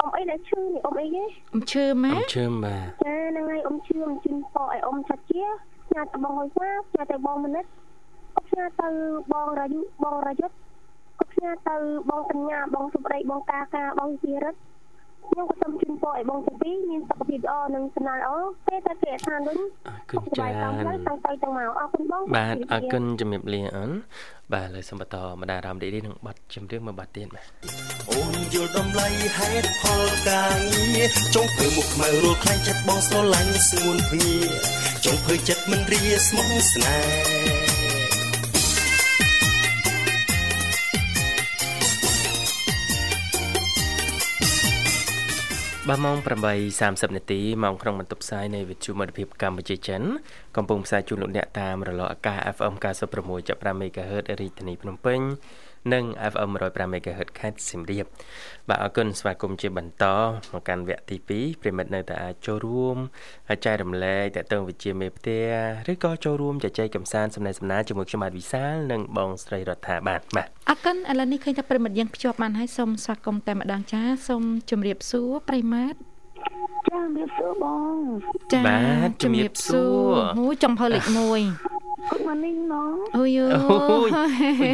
[0.00, 5.44] អ៊ំអីដែលឈឺនេះអ៊ំអីគេអ៊ំឈឺម៉ែអ៊ំឈឺបាទចាហ្នឹងហើយអ៊ំឈឺអ៊ំជូនប៉ឲ្យអ៊ំឆាត់ជា
[5.94, 7.64] ផ្ញើទៅបងហុយសាផ្ញើទៅបងមនិត
[8.34, 8.88] ក៏ផ្ញើទៅ
[9.32, 10.54] បងរាយុបងរាយុទ្ធ
[11.18, 11.76] ក៏ផ្ញើទៅ
[12.10, 14.58] បងបញ្ញាបងសុប្ដីបងកាកាបងជារិទ្ធ
[15.28, 18.32] ខ្ញុំក៏សូមជូនពរឲ្យបងទាំងពីរមានសុខភាពល្អនិងសំណាងល្អ
[18.66, 19.58] ពេលតែគេឋានវិញ
[19.88, 20.92] អរគុណចា៎តាំងទៅ
[21.42, 23.90] តាំងមកអរគុណបងបាទអរគុណជំរាបលាអូន
[24.52, 27.46] បាទលើសូមបន្តមដារ៉ាមឌីឌីនឹងបាត់ជំរាបមួយបាត់ទៀតបាទ
[28.10, 30.58] អូនយល់តម្លៃហេតុផលការ
[30.94, 34.34] ងារចង់ធ្វើមុខខ្មៅរួលខ្លាញ់ចិត្តបងស្រឡាញ់ស្ងួនភ្ងា
[35.04, 37.63] ចង់ធ្វើចិត្តមិនរាស្មោះស្នេហ៍
[45.90, 46.16] បាទម៉ោង
[46.66, 50.02] 8:30នាទីម៉ោងក្នុងបន្ទប់ផ្សាយនៃវិទ្យុមិត្តភាពកម្ពុជាចិន
[50.56, 52.74] កំពុងផ្សាយជូនលោកអ្នកតាមរលកអាកាស FM
[53.22, 55.20] 96.5 MHz រាជធានីភ្នំពេញ
[55.92, 58.06] និង FM 105 MHz ខេត្តសៀមរាប
[58.68, 60.04] បាទអរគុណស្វាគមន៍ជាបន្ត
[60.52, 62.96] មកកាន់វគ្គទី2ប្រិមិត្តនៅតែអាចចូលរួម
[63.64, 65.46] ចែករំលែកតទៅវិជាមេផ្ទះ
[65.92, 75.98] ឬក៏ចូលរួមជជែកកម្សាន្តសំណេះសំណាលជាមួយខ្ញុំបាទវិសាលនិងបងស្រីរដ្ឋាបាទបាទអរគុណឥឡូវនេះឃើញថាប្រិមិត្តយើងភ្ជាប់បានហើយសូមស្វាគមន៍តែម្ដងចាសូមជម្រាបសួរប្រិមិត្ត
[76.88, 77.96] ចាជំរាបសួរបង
[78.52, 81.73] ចាបាទជំរាបសួរអូចំហលេខ1
[82.10, 84.08] Good morning ណងអូយអូយ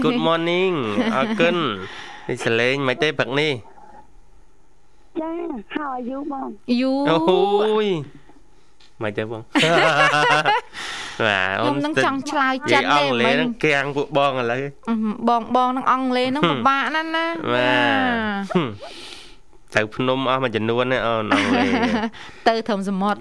[0.05, 0.75] Good morning
[1.15, 1.57] អរគុណ
[2.29, 3.53] នេះសលេងមិនទេព្រឹកនេះ
[5.21, 5.31] ចា
[5.75, 6.49] How are you បង
[6.81, 7.87] យូអូយ
[9.03, 9.43] មិនទេបង
[11.27, 14.63] បាទអូនខ្ញុំនឹងចង់ឆ្លើយចិត្តទេអង់គ្លេសនឹងគាំងពួកបងឥឡូវ
[15.29, 17.73] បងបងនឹងអង់គ្លេសនឹងពិបាកណាស់ណាបា
[18.43, 18.57] ទ
[19.77, 21.71] ទៅភ្នំអស់មួយចំនួនណាអូនអង់គ្លេស
[22.49, 23.21] ទៅធំសមុទ្រ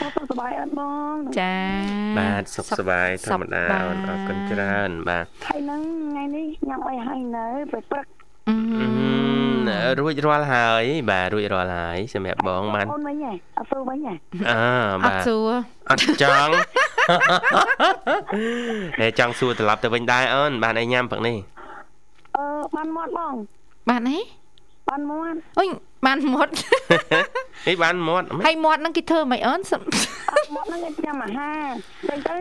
[0.00, 1.54] សុខសប្បាយអត់បងចា
[2.18, 8.06] បាទសុខសប្បាយធម្មតាអូនអរគុណច្រើនបាទហើយហ្នឹងថ្ងៃនេះញ៉ាំអីហើយនៅពេលព្រឹក
[10.00, 14.14] រួចរាល់ហើយ បាទរួចរាល់ហើយសម្រាប់បងបានអូនវិញហ៎អត់សួរវិញហ៎
[14.50, 14.62] អើ
[15.04, 15.50] បាទអត់សួរ
[15.90, 16.52] អត់ចង់
[19.00, 21.36] តែចង់សួរត្រឡប់ទៅវិញដែរអូនបានអីញ៉ាំព្រឹកនេះ
[22.36, 22.44] អឺ
[22.76, 23.34] បានមាត់បង
[23.90, 24.18] បានអី
[24.90, 25.68] បានមាត់អុយ
[26.06, 26.52] បានមាត់
[27.68, 29.60] អីបានមាត់ហើយមាត់ហ្នឹងគេធ្វើមិនអូន
[30.54, 31.70] មាត់ហ្នឹងគេញ៉ាំអាហារ
[32.08, 32.34] ទៅទៅ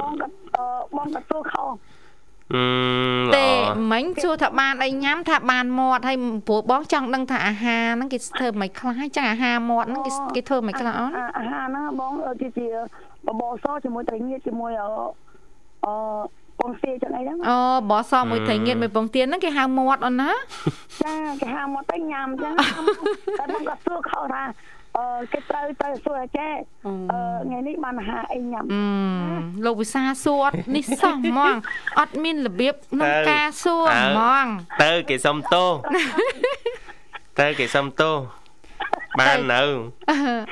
[0.00, 0.28] បងក៏
[0.96, 1.64] បងក៏ទួខោ
[2.54, 2.62] អឺ
[3.36, 3.48] ទេ
[3.92, 6.16] មិញសួរថាបានអីញ៉ាំថាបានមាត់ហើយ
[6.48, 12.66] ព្រោះបងចង់ដឹងថាអាហារហ្នឹងគេធ្វើមិនខ្លះចឹងអាហារមាត់ហ្នឹងគេគេធ្វើមិនខ្លះអូនអាហារហ្នឹងបងគេជា
[13.26, 15.92] បបរសជាមួយត្រីងៀតជាមួយអឺ
[16.60, 17.58] ពងទាចឹងអីហ្នឹងអូ
[17.90, 20.30] បសមួយត្រីងៀតមួយពងទាហ្នឹងគេហៅមាត់អូនណា
[21.02, 24.44] ចាគេហៅមាត់ទៅញ៉ាំចឹងតែខ្ញុំក៏សួរខោថា
[24.96, 26.52] អឺគេត្រូវទៅសួរចេះ
[26.86, 28.64] អឺថ្ងៃនេះបានអាហារអីញ៉ាំ
[29.64, 31.54] លោកវិសាសួរនេះសោះហ្មង
[32.00, 34.46] អត់មានរបៀបក្នុងការសួរហ្មង
[34.82, 35.70] ទៅគេសុំទោស
[37.40, 38.14] ទៅគេសុំទោស
[39.18, 39.62] បាននៅ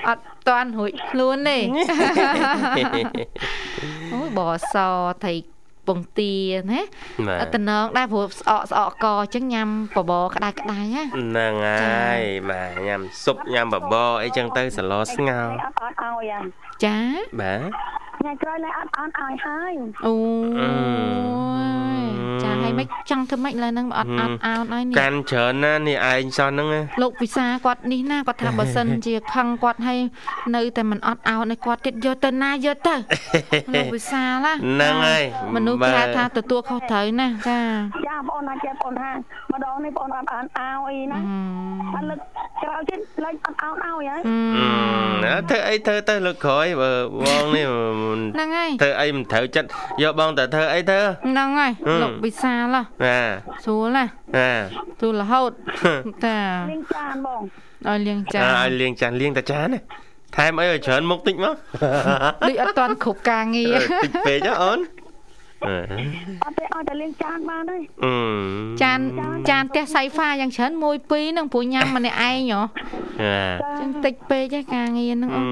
[0.08, 1.58] អត់តាន់រួចខ្លួនទេ
[4.12, 4.40] អូយប
[4.72, 4.74] ស
[5.22, 5.34] ត្រី
[5.88, 6.35] ពងទា
[6.72, 6.81] ណា
[7.55, 16.33] តំណងដែរព្រោះស្អកស្អកកអញ្ចឹងញ៉ាំបបរក្តៅក្តៅណាហ្នឹងហើយបាទញ៉ាំស៊ុបញ៉ាំបបរអីចឹងទៅសឡស្ងោរអត់អត់ឲ្យ
[16.85, 16.98] ចា
[17.40, 19.72] បាទ ថ្ងៃក្រោយឡើយអត់អត់ឲ្យហើយ
[20.06, 20.14] អូ
[22.42, 26.68] ចាហើយមិនចង់ធ្វើម៉េចឡើយហ្នឹងអត់អត់អោនឲ្យនេះកាន់ច្រើនណានេះឯងសោះហ្នឹង
[27.02, 29.98] លោកវិសាគាត់នេះណាគាត់ថាបើសិនជាខឹងគាត់ឲ្យ
[30.56, 32.94] នៅតែមិនអត់អោនឲ្យគាត់ទៀតយកទៅណាយកទៅ
[33.74, 37.60] លោកវិសាឡាហ្នឹងហើយមនុស្សគេហៅថាទទួលខុសត្រូវណាចា
[38.08, 39.10] ចាបងណាចេះបងថា
[39.52, 41.18] ម្ដងនេះបងអត់អត់អោអីណា
[41.94, 42.20] អត់លើក
[42.62, 44.20] ក្រោយទៀតលេចអត់អោនឲ្យហើយ
[45.50, 46.90] ធ្វើអីធ្វើទៅលើកក្រោយបើ
[47.22, 47.66] បងនេះ
[48.37, 49.68] ហ្នឹងហើយធ្វើអីមិនត្រូវចិត្ត
[50.02, 52.85] យកបងទៅធ្វើអីទៅហ្នឹងហើយលោកវិសាលបាទ
[53.64, 54.04] ស្រួលណា
[54.37, 54.62] បាទ
[55.00, 55.50] ស្រួលរហូត
[56.24, 56.37] តា
[56.70, 57.40] លាងចានបង
[57.87, 59.81] ឲ្យលាងចានឲ្យលាងចានលាងតាចានណា
[60.37, 61.54] ថែមអីឲ្យច្រើនមុខតិចមក
[62.42, 64.78] ដូចអត់តាន់គ្រប់ការងារតិចពេកអូន
[65.64, 65.68] អ
[66.50, 67.76] ត់ទេអត់តែលាងចានបានទេ
[68.82, 68.98] ចាន
[69.50, 72.60] ចានផ្ទះសៃហ្វាយ៉ាងច្រើនមួយពីរហ្នឹងព្រោះញ៉ាំម្នាក់ឯងហ៎
[73.80, 75.46] ចឹងតិចពេកឯការងារហ្នឹងអូន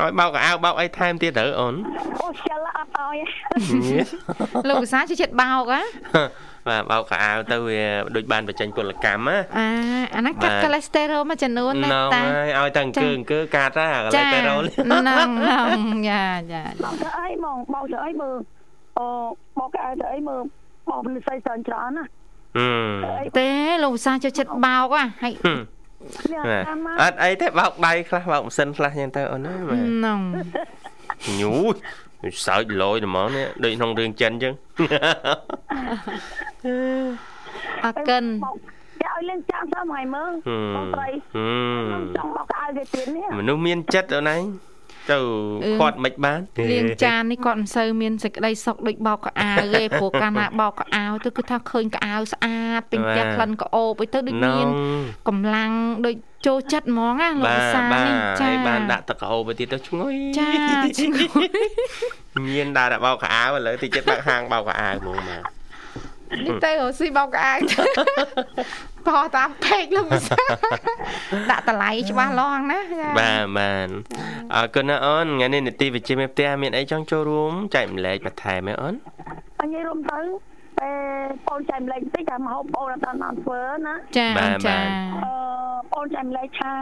[0.00, 1.74] ឲ្យបោកកៅអៅបោកអីថែមទៀតទៅអូន
[2.20, 3.16] អូខ្ជិលអត់ឲ្យ
[4.68, 5.80] លោកវិសាជាចិត្តបោកហ៎
[6.68, 7.82] បាទបោកកៅអៅទៅវា
[8.16, 9.68] ដូចបានបញ្ចេញពលកម្មណាអា
[10.14, 12.22] អាហ្នឹងកាត់កូលេស្តេរ៉ុលមួយចំនួនណាតា
[12.58, 15.62] ឲ្យតែអង្គើអង្គើកាត់ណាកូលេស្តេរ៉ុលហ្នឹងហ្នឹ
[15.96, 18.36] ងយ៉ាយ៉ាបោកទៅអីហ្មងបោកទៅអីមើល
[18.98, 19.06] អូ
[19.58, 20.40] បោកកៅអៅទៅអីមើល
[20.90, 22.04] បោកនិស័យច្រើនច្រើនណា
[23.38, 23.48] ទេ
[23.82, 25.32] លោកវិសាចូលចិត្តបោកហ่ะហើយ
[27.02, 30.20] អត់អីទេបោកដៃខ្លះបោកម៉ាស៊ីនខ្លះចឹងទៅអូនណាហ្នឹង
[31.40, 31.52] ញូ
[32.46, 34.54] សើចលយហ្មងនេះដូចក្នុងរឿងចិនចឹង
[37.84, 38.24] អកិន
[39.00, 40.30] គេឲ្យលេងចាំសោះមកឲ្យមើល
[40.76, 41.08] បងស្រី
[42.16, 44.42] ចង់បោកកៅគេទៀតនេះមនុស្សមានចិត្តអូនឯង
[45.12, 45.18] ទៅ
[45.78, 46.40] ខាត់មិនបាន
[46.70, 54.66] លាងចាននេះគាត់មិនសូវមានសេចក្តីសុខដូចបោកកៅអៅទេព្រោះកាលណាបោកកៅអៅទៅគឺថាឃើញកៅអៅស្អាតពេញផ្ទះក្លិនក្អូបអីទៅដូចមាន
[55.28, 55.70] កម្លាំង
[56.06, 56.16] ដូច
[56.46, 60.50] ចូលចិត្តហ្មងណាលោកសានេះចាបានដាក់ទឹកក្អូបទៅទៀតទៅឈ្ងុយចា
[60.98, 61.48] ឈ្ងុយ
[62.48, 65.42] មានដាក់បោកកៅអៅឥឡូវទីចិត្តបាក់ហាងបោកកៅអៅហ្មងបាទ
[66.44, 68.97] នេះទៅរស៊ីបោកកៅអៅបោះ
[69.36, 70.44] តាមពេកលោកវិសា
[71.50, 72.80] ដាក់តម្លៃច្បាស់លាស់ណា
[73.18, 73.88] បាទបាទ
[74.54, 78.94] អរគុណណាអូនថ្ងៃនេះនីតិវិទ្យាមេផ្ទះមានអីចង់ចូលរួមចែកម្លែកបន្ថែមទេអូន
[79.60, 80.20] អញ្ញរួមទៅ
[80.80, 80.90] តែ
[81.46, 84.28] បងចែកម្លែកបន្តិចតែមកហូបបងអត់បានធ្វើណាចា
[84.66, 84.78] ចា
[85.24, 85.32] អឺ
[85.92, 86.72] បងចែកម្លែកថា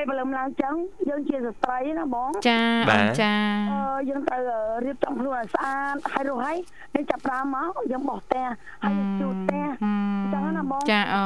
[0.00, 0.74] ពេលព្រលឹមឡើងចឹង
[1.08, 2.60] យើងជាស្ត្រីណាបងចា
[2.90, 3.32] បងចា
[3.70, 4.42] អឺយើងត្រូវ
[4.84, 6.56] រៀបចំខ្លួនឲ្យស្អាតហើយរស់ហើយ
[6.94, 8.46] យើងចាប់ប្រាំមកយើងបោះផ្ទះ
[8.82, 9.66] ហើយជូតផ្ទះ
[10.32, 11.22] ចឹងណាបងចាអូ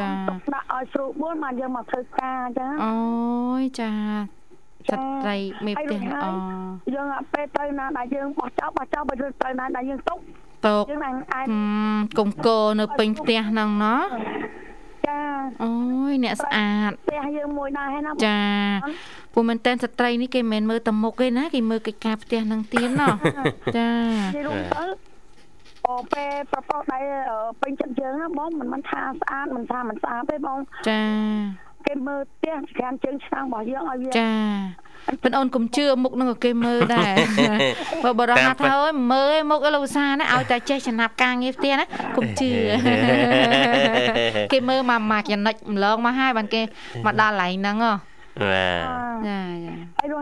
[0.00, 0.08] ចា
[0.54, 2.94] ដាក់ឲ្យស្រួលបួនបានយើងមកធ្វើការចឹងអូ
[3.60, 3.90] យចា
[4.88, 5.36] ចាត់ត្រី
[5.66, 6.30] មេផ្ទះអូ
[6.94, 10.18] យើងពេលទៅណាដែលយើងបោះចោលបោះចោលបើទៅណាដែលយើងទុក
[10.66, 11.46] ទុកយើងអាច
[12.18, 14.02] គុំកោនៅពេញផ្ទះហ្នឹងណោះ
[15.08, 15.20] ចា
[15.62, 15.72] អូ
[16.10, 18.40] យអ្នកស្អាតផ្ទះយើងមួយដែរហើយណាចា
[19.32, 23.14] ពួកមែនតែនស្ត្រីនេះគេមិនមែនមើលតែមុខទេណាគេមើលកិច្ចការផ្ទះនឹងទៀតណោះ
[23.76, 24.84] ចានិយាយរួមទៅ
[25.86, 26.98] អូពេលប្រពោះដៃ
[27.60, 31.02] ពេញចិត្តយើងណាបងមិនមិនថាស្អាតមិនថាមិនស្អាតទេបងចា
[31.86, 34.30] គេមើលផ្ទះក្រានជើងឆ្កាងរបស់យើងឲ្យវាចា
[35.22, 37.14] ប៉ុន្តែអូនកុំជឿមុខនឹងគេមើលដែរ
[38.04, 41.84] បើបរោះថាអើយមើលឯមុខឯលោកសាណាឲ្យតែចេះចំណាប់ការងារផ្ទះណា
[42.16, 42.50] កុំជឿ
[44.52, 46.62] គេមើលមកមកចំណុចម្លងមកហើយបានគេ
[47.04, 47.92] មកដល់កន្លែងហ្នឹងហ៎
[48.40, 50.20] បាទចាចាហើយនោះ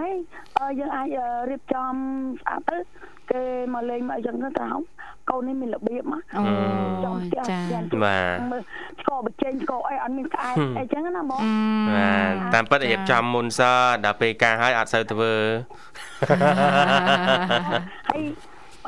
[0.58, 1.08] ហើយយើងអាច
[1.50, 1.92] រៀបចំ
[2.40, 2.76] ស្អាតទៅ
[3.30, 3.42] គេ
[3.74, 4.80] មកលេងមកអញ្ចឹងទៅក្រោម
[5.30, 7.42] កូននេះមានរបៀបមកអូចា
[8.04, 8.62] បាទ
[9.00, 11.40] ស្គរបច្ចេកស្គរអីអត់មានក្អែកអីចឹងណាបង
[11.94, 13.60] បាទតាមពិតរៀបចំមុនស
[14.04, 15.32] ដល់ពេលការហើយអត់សូវធ្វើ
[18.10, 18.22] ហើយ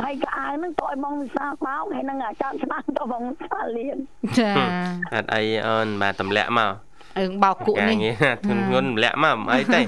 [0.02, 3.98] ហើយកៅហ្នឹងទៅឲ្យបងវិសាបោកហើយនឹងចាំឆ្នាំទៅបងសាលៀន
[4.38, 4.50] ចា
[5.14, 6.72] អត់អីអូនបាទទម្លាក់មក
[7.18, 9.80] អើបោកគក់នេះធ្ងន់ធ្ងន់ម្លាក់មកអីទេ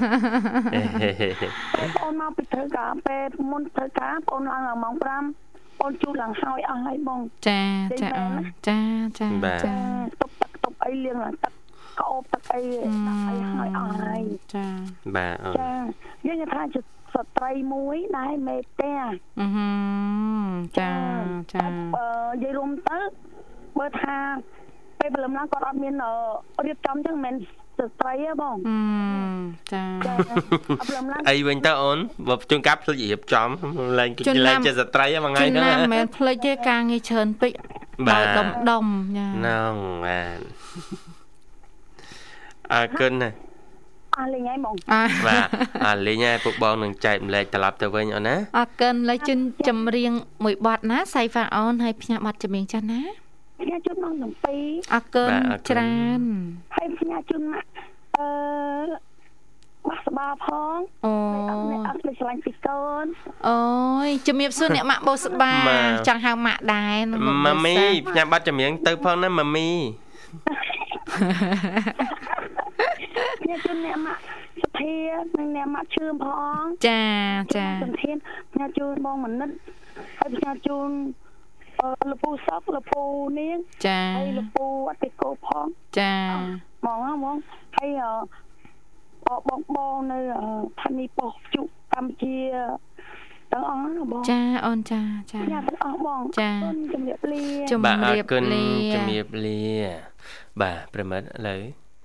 [1.97, 5.48] បងមកពីធ្វើការពេលមុនធ្វើការបងឡើងម៉ោង5
[5.81, 7.63] បងជួលឡើងហើយអស់ហើយបង ចា
[8.01, 8.33] ចាអូន
[8.69, 8.81] ចា
[9.19, 9.29] ចា
[9.65, 9.75] ចា
[10.21, 11.53] តុបទឹកតុបអីលៀងឡើងទឹក
[12.01, 12.63] កោបទឹកអី
[13.07, 14.23] ដាក់អីហើយអស់ហើយ
[14.55, 14.67] ចា
[15.17, 15.71] បាទអូនចា
[16.27, 16.81] យើងថាជា
[17.15, 19.01] ស្ត្រីមួយដែលមេផ្ទះ
[19.41, 19.49] អឺ
[20.79, 20.93] ចា
[21.53, 21.73] ចាអឺ
[22.33, 22.99] និយាយរួមទៅ
[23.79, 24.17] បើថា
[24.99, 25.95] ពេលព្រលឹមឡើងគាត់អត់មាន
[26.67, 27.35] រៀបចំចឹងមិន
[27.79, 28.57] ស្ត្រីទេបង
[29.73, 30.09] ចាអ
[30.89, 33.49] ព្រលឹមឡើងអីវិញទៅអូនបើជួនកាប់ភ្លេចរៀបចំ
[33.99, 37.53] ឡើងគិតឡើងជាស្ត្រីមួយថ្ងៃហ្នឹងមិនមែនភ្លេចទេការងារច្រើនពេក
[38.07, 38.87] បាទដុំដុំ
[39.17, 39.73] ចាហ្នឹង
[40.05, 40.41] បាទ
[42.73, 43.31] អើគុណណា
[44.19, 44.75] អស់លេងហើយបង
[45.27, 45.49] បាទ
[45.85, 49.39] អស់លេងហើយពុកបងនឹងចែកម្លែកត្រឡប់ទៅវិញអូនណាអរគុណឡើយជិន
[49.69, 50.13] ចម្រៀង
[50.45, 53.01] មួយបទណាសៃហ្វាអូនហើយផ្ញើបទចម្រៀងចាស់ណា
[53.61, 54.15] ផ្ញើជូនម៉ោង
[54.55, 55.31] 7អរគុណ
[55.71, 56.23] ច្រើន
[56.77, 57.63] ហើយផ្ញើជូនអឺ
[58.19, 61.13] បាសបាផងអូ
[61.87, 63.07] អត់ស្លាញ់ពីកូន
[63.49, 63.61] អូ
[64.07, 65.55] យជំរាបសួរអ្នកម៉ាក់បូស្បា
[66.07, 66.97] ចង់ហៅម៉ាក់ដែរ
[67.47, 67.77] ម៉ាមី
[68.09, 69.69] ផ្ញើបាត់ចម្រៀងទៅផងណាម៉ាមី
[73.41, 74.21] ផ្ញើជូនអ្នកម៉ាក់
[74.61, 74.95] សុភា
[75.39, 76.27] និងអ្នកម៉ាក់ឈឿមផ
[76.61, 77.05] ងចា
[77.57, 78.17] ចាសំធាន
[78.53, 79.51] ផ្ញើជូនបងមនិត
[80.19, 80.89] ហើយផ្ញើជូន
[82.11, 83.03] លពូសក់លពូ
[83.39, 85.67] នាងចាហើយលពូអតិកោផង
[85.99, 87.37] ចាហ្មងហ្មង
[87.77, 88.01] ហើយ
[89.27, 90.19] បងបងនៅ
[90.81, 92.37] ឋានីប៉ុស្តិ៍ជុកម្ពុជា
[93.53, 96.51] ទាំងអស់ណាបងចាអូនចាចាញ៉ាំទាំងអស់បងចា
[96.93, 97.97] ជំរាបលាជំរាប
[98.53, 98.65] លា
[98.95, 99.63] ជំរាបលា
[100.61, 101.61] បាទប្រិមិត្តឥឡូវ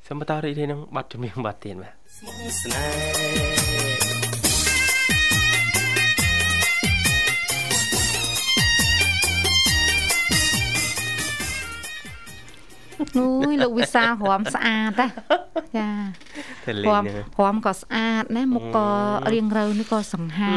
[0.05, 2.83] សូមបន្តរីករាយនឹងបទចម្រៀងបទទៀតបាទស្មុគស្នេ
[4.07, 4.12] ហ៍
[13.17, 15.07] អូយលោកវិសាលរំស្អាតណា
[15.77, 15.89] ចា
[16.87, 17.03] រំ
[17.39, 18.89] រំក៏ស្អាតណាមុខក៏
[19.33, 20.55] រៀងរូវនេះក៏សង្ហា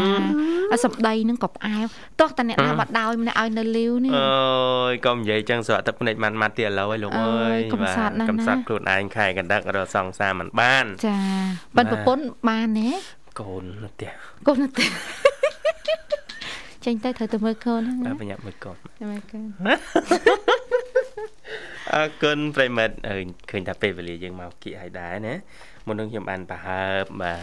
[0.84, 1.86] សម្ដីនឹងក៏ផ្អែម
[2.20, 11.18] តោះតាអ្នកណាបាត់ដោយម្នាក់ឲ្យនៅលាវនេះអូយកុំនិយាយចឹងស្រក់ទឹកភ្នែកម៉ាត់ម៉ាត់ទៀតឥឡូវឯងលោកអើយកំសត់ណាស់កំសត់ខ្លួនឯងខែកណ្ដឹករកសង្សារមិនបាន ចា
[11.76, 12.90] ប៉ិនប្រពន្ធបានទេ
[13.40, 14.12] កូននៅផ្ទះ
[14.46, 14.88] កូននៅផ្ទះ
[16.84, 18.76] ចេញទៅត្រូវទៅមើលកូនហ្នឹងបញ្ញាប់មើលកូន
[19.10, 19.46] មើលកូន
[21.96, 22.94] អរគុណប្រិមិត្ត
[23.50, 25.34] ឃើញថាពេលវេលាយើងមកគៀកឲ្យដែរណា
[25.86, 27.34] មុននឹងខ្ញុំបានប្រហើបបា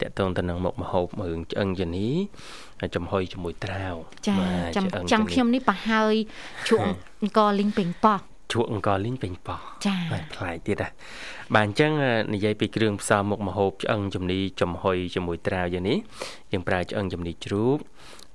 [0.00, 2.08] ទតកតងទៅនឹងមុខមហូបរឿងឆ្អឹងជនី
[2.96, 3.94] ចំហុយជាមួយត្រាវ
[4.28, 4.36] ចា
[4.76, 6.14] ចាំចាំខ្ញុំនេះប្រហើយ
[6.68, 6.84] ជក់
[7.22, 8.20] អង្គលីងពេញប៉ោះ
[8.52, 9.96] ជក់អង្គលីងពេញប៉ោះចា
[10.34, 10.88] ប្លែកទៀតណា
[11.54, 11.92] បាទអញ្ចឹង
[12.34, 15.98] និយាយពីគ្រឿងផ្សំមុខមហូបឆ្អឹងជំនីចំហុយជាមួយត្រាវយ៉ាងនេះ
[16.52, 17.78] យើងប្រើឆ្អឹងជំនីជ្រូក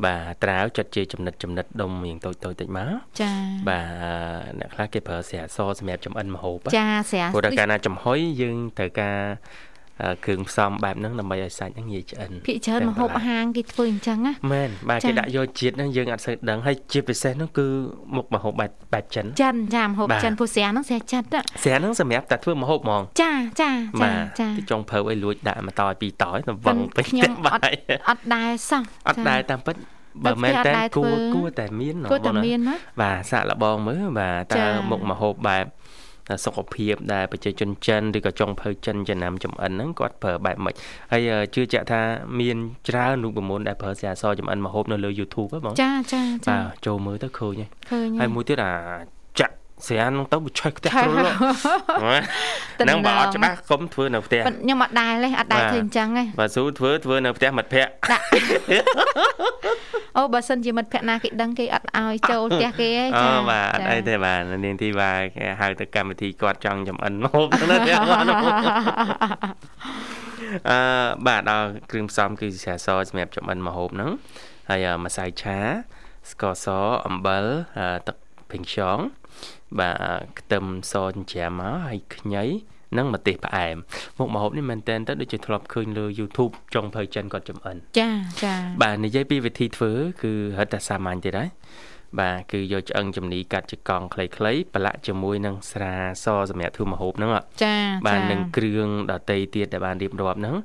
[0.03, 3.31] បាទត្រាវចាត់ជាចំណិតចំណិតដុំរៀងតូចតូចតិចមកចា
[3.69, 9.19] បាទអ្នកខ្លះគេប្រើស្រាសសម្រាប់ចំអិនម្ហូបចាស្រាព្រោះតែកាលណាចំហុយយើងត្រូវការ
[10.25, 17.67] គ្រឿងផ្សំបែបហ្នឹងដើម្បីឲ្យសាច់ហ្នឹងងាយឆ្អិនភាគច្រើនម្ហូបហាងគេធ្វើអញ្ចឹងណាមែនបាទគេដាក់យកជាតិហ្នឹងយើងអត់សូវដឹងហើយជាពិសេសហ្នឹងគឺ
[18.15, 21.23] មុខម្ហូបបែបបែបចិនចិនចាម្ហូបចិនព្រោះស្រាហ្នឹងស្រាចិន
[21.63, 27.61] ស្រាហ្នឹងសម្រាប់តែធ្វើម្ហូបហ្មងចាចាចាចាទីចុងភៅឲ្យលួចដាក់មកតឲ្យពីរតឲ្យទៅវឹងពេញខ្ញុំអត់
[28.09, 29.75] អត់ដែរសោះអត់ដែរតាមពិត
[30.25, 35.65] បើមែនតែគួរគួរតែមានគួរតែមានណាបាទសាក់លបងមើលបាទតើមុខម្ហូបបែប
[36.43, 40.75] សុខភាពដែលប្រជាជនចិនឬក៏ចុងភៅចិនចំណាំចំអិនហ្នឹងគាត់ប្រើបែបម៉េច
[41.11, 41.21] ហើយ
[41.55, 42.01] ជឿជាក់ថា
[42.39, 42.57] មាន
[42.89, 47.53] ច្រើនរូបមន្តដែលប្រើសាសចំអិនម្ហូបនៅលើ YouTube ហ៎បងចាចាចាបាទចូលមើលទៅឃើញ
[47.91, 49.14] ហើយហើយមួយទៀតអាចាក់
[49.87, 58.17] ស្រានហ្នឹងទៅឆេះផ្ទះគ្រូហ្នឹងបើអត់ច្បាស់កុំធ្វើនៅផ្ទះខ្ញុំអត់ដែរទេអត់ដែរធ្វើអញ្ចឹងទេបើស៊ូធ្វើធ្វើនៅផ្ទះមិត្តភ័ក្តិ
[60.17, 68.27] អូបើសិនជាមិត្តភ័ក្តិណាគេដឹងគេអត់ឲ្យចូលផ្ទះគេទេចាអូបាទអត់អីទេបាទនាងធីវ៉ាគេហៅទៅកម្មវិធីគាត់ចង់ចំអិនមកទៅផ្ទះគាត់
[70.69, 70.79] អឺ
[71.27, 74.11] បាទដល់គ្រឿងផ្សំគឺស្រាសសម្រាប់ចំអិនម្ហូបហ្នឹង
[74.69, 75.59] ហើយម្សៅឆា
[76.31, 76.67] ស្ករស
[77.07, 77.45] អំបិល
[78.07, 78.17] ទឹក
[78.49, 78.99] ពេញខ្យង
[79.79, 82.45] បាទខ្ទឹមសចិញ្ច្រាំមកហើយខ្ញី
[82.97, 83.75] និងម្ទេសផ្អែម
[84.17, 88.09] មុខម្ហូបនេះមែនតើទៅដូចជាធ្លាប់ឃើញលើ YouTube ចុងភៅចិនគាត់ចំអិនចា
[88.43, 89.91] ចាបាទនិយាយពីវិធីធ្វើ
[90.23, 91.49] គឺរត់តែសាមញ្ញទៀតហើយ
[92.19, 97.31] បាទគឺយកឆ្អឹងចំនីកាត់ជាកង់ខ្លីៗប្រឡាក់ជាមួយនឹងស្រាសសម្រាប់ធ្វើម្ហូបហ្នឹង
[97.63, 97.75] ចា
[98.07, 100.55] បាទនឹងគ្រឿងដតីទៀតដែលបានរៀបរាប់ហ្នឹង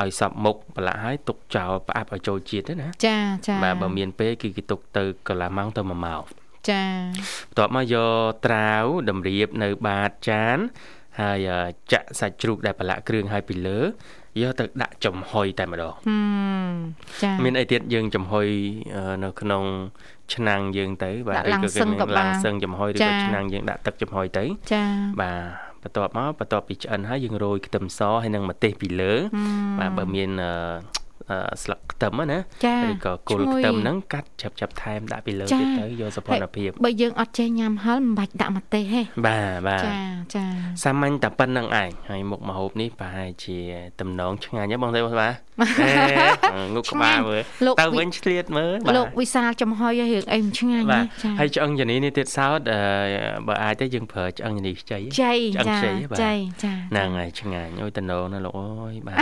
[0.00, 6.22] ឲ្យសពមុខប្រឡាក់ឲ្យទុកចោលផ្អាប់ឲ្យចូលជាតិណាចាចាបាទបើមានពេលគឺគេទុកទៅកន្លះម៉ោងទៅ1ម៉ោង
[6.70, 6.82] ចា
[7.48, 8.10] បន្ទាប់មកយក
[8.46, 10.58] ត្រាវតម្រៀបនៅបាតចាន
[11.20, 11.48] ហើយ
[11.92, 13.80] ចាក់សាច់ជ្រូកដែលប្រឡាក់គ្រឿងឲ្យពីលើ
[14.42, 15.94] យកទៅដាក់ចំហុយតែម្ដង
[17.22, 18.46] ចាមានអីទៀតយើងចំហុយ
[19.24, 19.64] នៅក្នុង
[20.34, 24.84] ឆ្នាំងយើងទៅបាទឬក៏គេមានឡាំងសឹងចំហុយឬក៏ឆ្នាំងយើងដាក់ទឹកចំហុយទៅចា
[25.20, 25.32] បា
[25.82, 29.12] ទបន្ទាប់មកបន្ទាប់ពីឆ្អិនហើយយើងរោយខ្ទឹមសហើយនិងម្ទេសពីលើ
[29.78, 30.30] បាទបើមាន
[31.62, 32.38] ស្លឹកខ្ទឹមណា
[32.88, 39.96] ឬក៏គល់ខ្ទឹមហ្នឹងកាត់ចាប់ចាប់ថែមដាក់ពីលើទៀតទៅយកសុភណភាពបើយើងអត់ចេះញ៉ាំហឹលមិនបាច់ដាក់ម្ទេសទេបាទបាទចា
[40.34, 40.44] ចា
[40.84, 43.58] សាមញ្ញតែប៉ុណ្្នឹងឯងហើយមុខម្ហូបនេះប្រហែលជា
[44.00, 45.34] តំណងឆ្ងាញ់ហ៎បងទេបងបាទ
[46.74, 47.42] ងុកក្បាលមើល
[47.80, 51.00] ទៅវិញឆ្លៀតមើលលោកវិសាលចំហុយឲ្យរឿងអីមិនឆ្ងាញ់ចា
[51.40, 52.58] ហើយឆ្អឹងយ៉ាងនេះនេះទៀតសោត
[53.48, 56.32] បើអាចទៅយើងប្រើឆ្អឹងយ៉ាងនេះខ្ចីខ្ចីចាខ្ចី
[56.64, 59.16] ចាហ្នឹងហើយឆ្ងាញ់អូយតំណងណាលោកអើយបាទ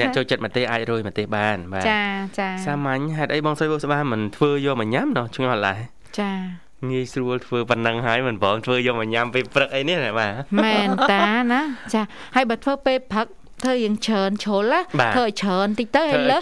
[0.00, 2.02] អ្នកចូលចិត្តម្ទេសអាចរោយម្ទេសបានបាទចា
[2.38, 5.80] ចាសាមញ្ញហេតុអីបងសុយបុស្បាមិនធ្វើយកមកញ៉ាំណោះឆ្ងល់ដែរ
[6.20, 6.32] ចា
[6.90, 10.32] ងាយស្រួលធ្វើប៉ុណ្ណឹងហើយមិនប្រមធ្វើយកមកញ៉ាំពេលព្រឹកអីនេះណាបាទ
[10.64, 11.60] មែនតាណា
[11.94, 12.02] ចា
[12.36, 13.26] ហើយបើធ្វើពេលព្រឹក
[13.62, 14.74] ធ្វើយើងច្រើនជ្រុល
[15.14, 16.38] ធ្វើឲ្យច្រើនតិចទៅហើយលើ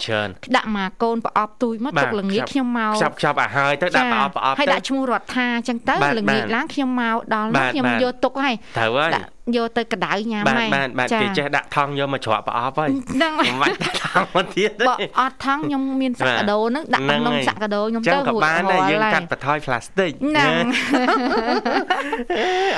[0.55, 9.11] ដាក់មកកូនប្រអប់ទូចមកទុកល្ងាចខ្ញុំមកខ្ចប់ខ្ចប់អាហើយទៅដាក់ប្រអប់ប្រអប់ទៅហើយដាក់ឈ្មោះរដ្ឋាអញ្ចឹងទៅល្ងាចឡើងខ្ញុំមកដល់ខ្ញុំយកទុកហើយត្រូវហើយ
[9.57, 20.53] យកទៅកដៅញ៉ាំហើយបាទបាទគេចេះដាក់ថង់យកមកច្រកប្រអប់ហើយហ្នឹងមិនបាច់ដាក់ថង់មកទៀតបើអត់ថង់ខ្ញុំមានសាក់កាដូហ្នឹងដាក់ក្នុងសាក់កាដូខ្ញុំទៅរួចបានតែយើងកាត់បន្ថយផ្លាស្ទិកហ្នឹង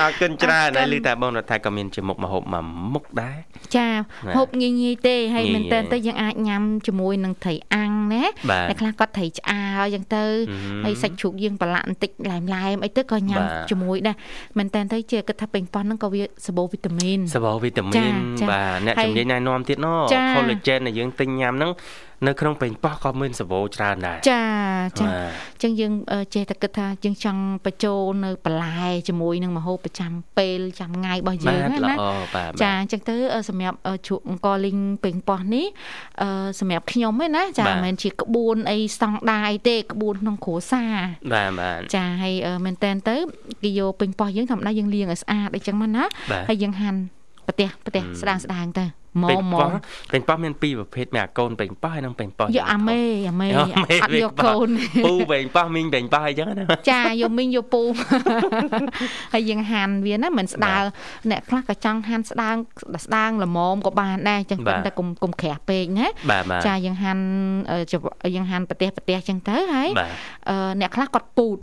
[0.02, 3.38] អរគុណច្រើនហើយឮតែបងរដ្ឋាក៏មានជាមុខម្ហូបមួយមុខដែរ
[3.76, 3.88] ចា
[4.36, 8.24] ហូបងាយងាយទេហើយមែនតើទៅយើងអាចញ៉ាំជាមួយនឹងត្រីអាំងណា
[8.70, 10.24] តែខ្លះគាត់ត្រីឆ្អើអញ្ចឹងទៅ
[10.86, 14.16] ហើយសាច់ជ្រូកយើងប្រឡាក់បន្តិចឡែមឡែមអីទៅក៏ញ៉ាំជាមួយដែរ
[14.58, 18.14] មែនតើទៅជាគិតថាពេញប៉ោះហ្នឹងក៏វាសបូវីតាមីនសបូវីតាមីន
[18.52, 19.94] បាទអ្នកជំនាញណែនាំទៀតណូ
[20.36, 21.72] collagen ដែលយើងទិញញ៉ាំហ្នឹង
[22.28, 24.44] នៅក្នុងពេញប៉ោះក៏មានសវោច្រើនដែរចា
[25.00, 25.08] ចា
[25.54, 25.94] អញ្ចឹងយើង
[26.36, 31.96] ចេះតែគិតថាយើងចង់បញ្ចូលនៅបន្លែជាមួយនឹងម្ហូបប្រចាំពេលចាំថ្ងៃរបស់យើងណា
[32.64, 33.16] ចាអញ្ចឹងទៅ
[33.50, 35.66] សម្រាប់ជក់អង្គលីងពេញប៉ោះនេះ
[36.60, 40.96] សម្រាប់ខ្ញុំឯណាចាមិនមែនជាក្បួនអីស្តង់ដារអីទេក្បួនក្នុងគ្រួសារ
[41.34, 43.16] បាទបាទចាហើយមែនតែនទៅ
[43.64, 46.04] គេយកពេញប៉ោះយើងធម្មតាយើងលាងឲ្យស្អាតអីចឹងមកណា
[46.50, 47.00] ហើយយើងហាន់
[47.48, 49.72] ប្រទេសប្រទេសស្ដាងស្ដាងទៅ ម៉មម៉ម
[50.12, 53.00] ពេញប៉ោះមានពីរប្រភេទមានកូនពេញប៉ោះហើយនិងពេញប៉ោះយកអាមេ
[53.30, 54.70] អាមេអត់យកកូន
[55.06, 57.82] ពូពេញប៉ោះមីងពេញប៉ោះអីចឹងណាចាយកមីងយកពូ
[59.34, 60.78] ហើយយើងហាន់វាណាមិនស្ដើ
[61.32, 62.56] អ្នកខ្លះក៏ចង់ហាន់ស្ដើង
[63.06, 66.08] ស្ដើងល្មមក៏បានដែរចឹងតែកុំកុំក្រាស់ពេកណា
[66.68, 67.24] ចាយើងហាន់
[68.36, 69.90] យើងហាន់ប្រទេសប្រទេសចឹងទៅហើយ
[70.82, 71.58] អ្នកខ្លះគាត់ពូត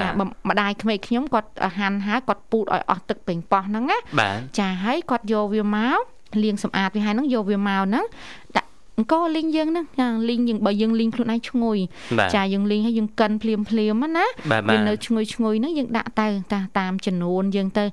[0.00, 0.08] ចា
[0.50, 3.98] ម្ដាយក្មេងខ្ញុំគាត់ហាន់ហើយគាត់ពូតឲ្យអស់ទឹកពេញប៉ោះហ្នឹងណា
[4.58, 6.00] ចាហើយគាត់យកវាមក
[6.42, 8.04] លាងសម្អាតវាហើយហ្នឹងយកវាមកហ្នឹង
[8.56, 8.68] ដាក់
[8.98, 11.78] អង្គលីងយើងហ្នឹងចាលីងយើងបើយើងលីងខ្លួនឯងឈ្ងុយ
[12.34, 14.24] ចាយើងលីងហើយយើងកិនភ្លាមភ្លាមណា
[14.70, 17.84] វានៅឈ្ងុយឈ្ងុយហ្នឹងយើងដាក់ទៅតាតាមចំនួនយើងទៅ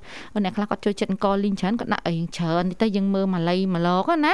[0.44, 4.32] អ្នកខ្លះគាត់ចូលចិត្តអង្គលីងច្រើនគាត់ដាក់អីច្រើនទៅយើងមើលម៉ាឡៃម៉ាឡកណា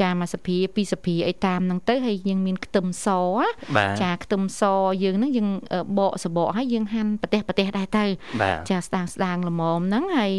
[0.00, 3.08] ចាមួយសភាពីរសភាអីតាមហ្នឹងទៅហើយយើងមានខ្ទឹមស
[4.02, 4.62] ចាខ្ទឹមស
[5.02, 5.48] យើងហ្នឹងយើង
[5.98, 8.04] បកសបកហើយយើងហាន់ប្រទេសប្រទេសដែរទៅ
[8.70, 10.32] ចាស្ដាងស្ដាងល្មមហ្នឹងហើយ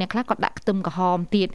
[0.00, 1.48] អ្នកខ្លះគាត់ដាក់ខ្ទឹមក្រហមទៀត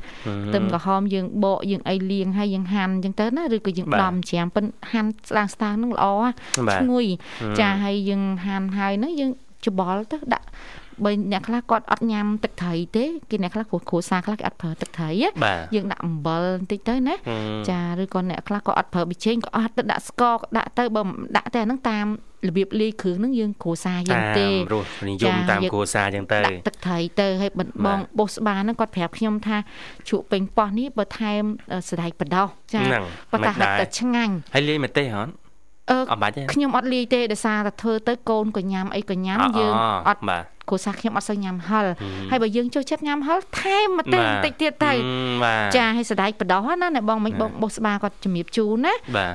[0.46, 6.06] ខ្ទឹមក្រហមយើងបកយើងអីលាងហើយយើងហាន់អញ្ចឹងទៅណាឬក៏យើងដំច្រាមប៉ិនហាន់ស្ដាងស្ដាងហ្នឹងល្អ
[6.76, 7.06] ឈ្ងុយ
[7.60, 9.32] ចាហើយយើងហាន់ហើយហ្នឹងយើង
[9.68, 10.48] ច្បល់ទៅដាក់
[11.06, 15.10] បើអ្នកខ្លះគាត់អត់ញ៉ាំទឹកត្រីទេគេអ្នកខ្លះគ្រួសារខ្លះគេអត់ប្រើទឹកត្រី
[15.76, 17.16] យើងដាក់អំបិលបន្តិចទៅណា
[17.70, 22.06] ចាឬក៏អ្នកខ្លះក៏អត់ប្រើប៊ីចេងក៏អត់ទៅដាក់ស្ករក៏ដាក់ទៅបើមិនដាក់តែអាហ្នឹងតាម
[22.48, 27.52] របៀបលាយគ្រឿងហ្នឹងយើងគ្រួសារយើងទេរស់និយមតាមគ្រួសារចឹងទៅដាក់ទឹកត្រីទៅហើយ
[27.86, 29.58] បងបោះស្បាហ្នឹងគាត់ប្រាប់ខ្ញុំថា
[30.10, 31.44] ជក់ពេញប៉ោះនេះបើថែម
[31.90, 35.24] សណ្ដែកបដោះចាគាត់ថាហិតតែឆ្ងាញ់ហើយលាយម្ទេសហ៎
[35.92, 39.74] អឺអត់បាច់ទេខ្ញុំអត់លាយទេដោយសារតែធ្វើទៅកូនក៏ញ៉ាំអីក៏ញ៉ាំយើង
[40.10, 41.86] អត់បាទ គ្រួសារខ្ញុំអត់សូវញ៉ាំហិល
[42.32, 44.92] ហើយបើយើងចូលចិត្តញ៉ាំហិលថែមម្ទេសបន្តិចទៀតទៅ
[45.78, 48.94] ចាឲ្យសដែកបដោះណាអ្នកបងមិញបងបុស្បាគាត់ជំរាបជូនណា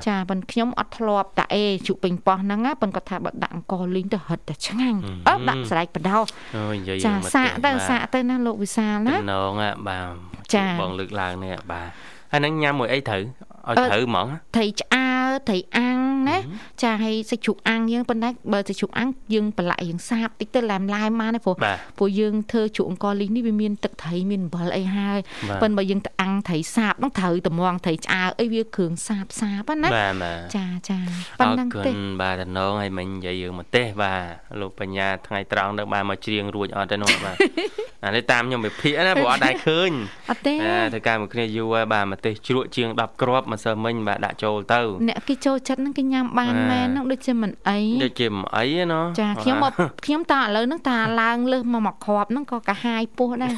[0.08, 4.98] ចាប៉ុនខ្ញុំអត់ធ្លាប់តាអេជក់ពេញប៉ោះហ្នឹងណាប៉ុនគាត់ថាបើដាក់អង្គលីងទៅហិតតែឆ្ងាញ់
[5.28, 6.22] អឺដាក់សដែកបដោះ
[6.56, 9.52] អូយនិយាយចាសាកទៅសាកទៅណាលោកវិសាលណាណង
[9.88, 10.14] បាទ
[10.54, 11.88] ចាបងលើកឡើងនេះបាទ
[12.32, 13.22] ហើយនឹងញ៉ាំមួយអីត្រូវ
[13.68, 14.26] ឲ្យត្រូវហ្មង
[14.56, 15.17] ត្រីឆ្អើ
[15.48, 15.98] ត្រីអាំង
[16.28, 16.38] ណា
[16.82, 21.54] ចាឲ្យសាច់ជ្រូកអាំងយើងប៉ុន្តែបើសាច់ជ្រូកអាំងយើងប្រឡាក់យើងសាបតិចទៅឡែមឡែមមកណាព្រោះ
[21.98, 25.18] ព្រោះយើងធ្វើជ្រូកអង្គលីងនេះវាមានទឹកត្រីមានអំបិលអីហើយ
[25.62, 29.88] ប៉ុន្តែបើយើងទៅអាំងត្រីសាបហ្នឹងត្រូវតម្ងត្រីឆ្អើអីវាគ្រឿងសាបសាបណា
[30.56, 30.98] ចាចា
[31.40, 34.22] ប៉ុណ្ណឹងទេបាទតំណងឲ្យមិញនិយាយយើងមកទេបាទ
[34.60, 37.36] លោកបញ្ញាថ្ងៃត្រង់ទៅបានមកច្រៀងរួចអត់ទេនោះបាទ
[38.04, 39.90] អានេះតាមខ្ញុំវិភាគណាព្រោះអត់ដែរឃើញ
[40.30, 40.54] អត់ទេ
[40.92, 49.72] ធ្វើការមួយគ្នាយូរហើយបាទមកទេសជ្រក់ជាង10គ្រាប់ម្សិលមិញបាទដាក់ចូលទៅអ្នកគេចូលចិត្តហ្នឹងគេញ៉ាំបានមែនហ្នឹងដូចជាមិនអីដូចជាមិនអីណាចាខ្ញុំមក
[50.04, 53.52] ខ្ញុំតឥឡូវហ្នឹងតាឡើងលើសមកមកគ្រាប់ហ្នឹងក៏កាហាយពោះដែរ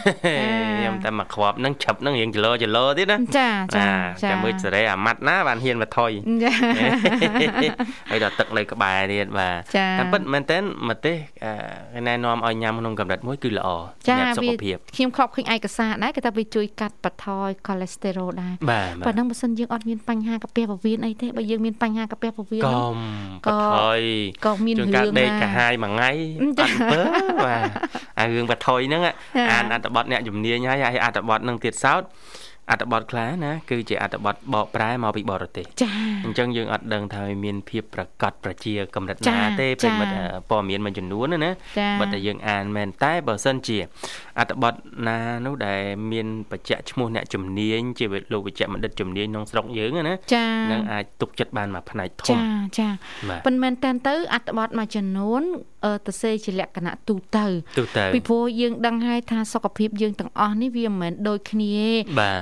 [0.78, 3.88] ខ្ញុំតែមកគ្រាប់ហ្នឹងឆឹបហ្នឹងរៀងចលោចលោទៀតណាចាចា
[4.22, 6.11] ចាមើលសេរីអាម៉ាត់ណាបានហ៊ានមកថុយ
[6.44, 6.52] ចា
[8.11, 10.58] ហើយដល់ទឹកនៅក្បែរទៀតបាទតែពិតមែនតើ
[10.88, 11.16] ម្ទេស
[11.94, 13.68] គេណែនាំឲ្យញ៉ាំក្នុងកម្រិតមួយគឺល្អ
[14.06, 18.54] សម្រាប់សុខភាពខ្ញុំខកឃើញឯកសារដែរគេថាវាជួយកាត់បន្ថយ cholesterol ដែរ
[19.06, 22.72] ប៉ុណ្ណឹងបើសិនយើងអត់មានបញ្ហាកាពះពោះវៀនអីទេបើយើងមានបញ្ហាកាពះពោះវៀនក៏
[23.46, 23.57] ក៏
[24.44, 27.01] ក៏មានរឿងដេកកាហាយមួយថ្ងៃអត់បើ
[27.46, 27.70] បាទ
[28.18, 29.03] អារឿងបថុយហ្នឹង
[29.53, 32.03] អានអត្ថបទអ្នកជំនាញហើយហើយអត្ថបទហ្នឹងទៀតសោត
[32.70, 35.90] អត្ថបទខ្លះណាគឺជាអត្ថបទបកប្រែមកពីបរទេសចា
[36.24, 40.14] អញ្ចឹងយើងអត់ដឹងថាមានភាពប្រកបប្រជាកម្រិតណាទេប្រិមិត្ត
[40.50, 41.50] ព័ត៌មានមួយចំនួនណា
[42.00, 43.78] បើតែយើងអានមែនតែបើសិនជា
[44.38, 44.74] អត្ថបទ
[45.08, 45.80] ណានោះដែល
[46.12, 50.02] មានបច្ចៈឈ្មោះអ្នកជំនាញជាលោកវិជ្ជបណ្ឌិតជំនាញក្នុងស្រុកយើងណា
[50.70, 52.40] នឹងអាចទុកចិត្តបានមួយផ្នែកធំចា
[52.78, 52.88] ចា
[53.46, 55.42] ប៉ុន្មានតែទៅអត្ថបទមួយចំនួន
[56.07, 57.47] ទៅសេជាលក្ខណៈទូទៅ
[58.14, 61.76] ពីព្រោះយើងដឹងហើយថាសុខភាពយើងទាំងអស់នេះវាមិនមែនដូចគ្នា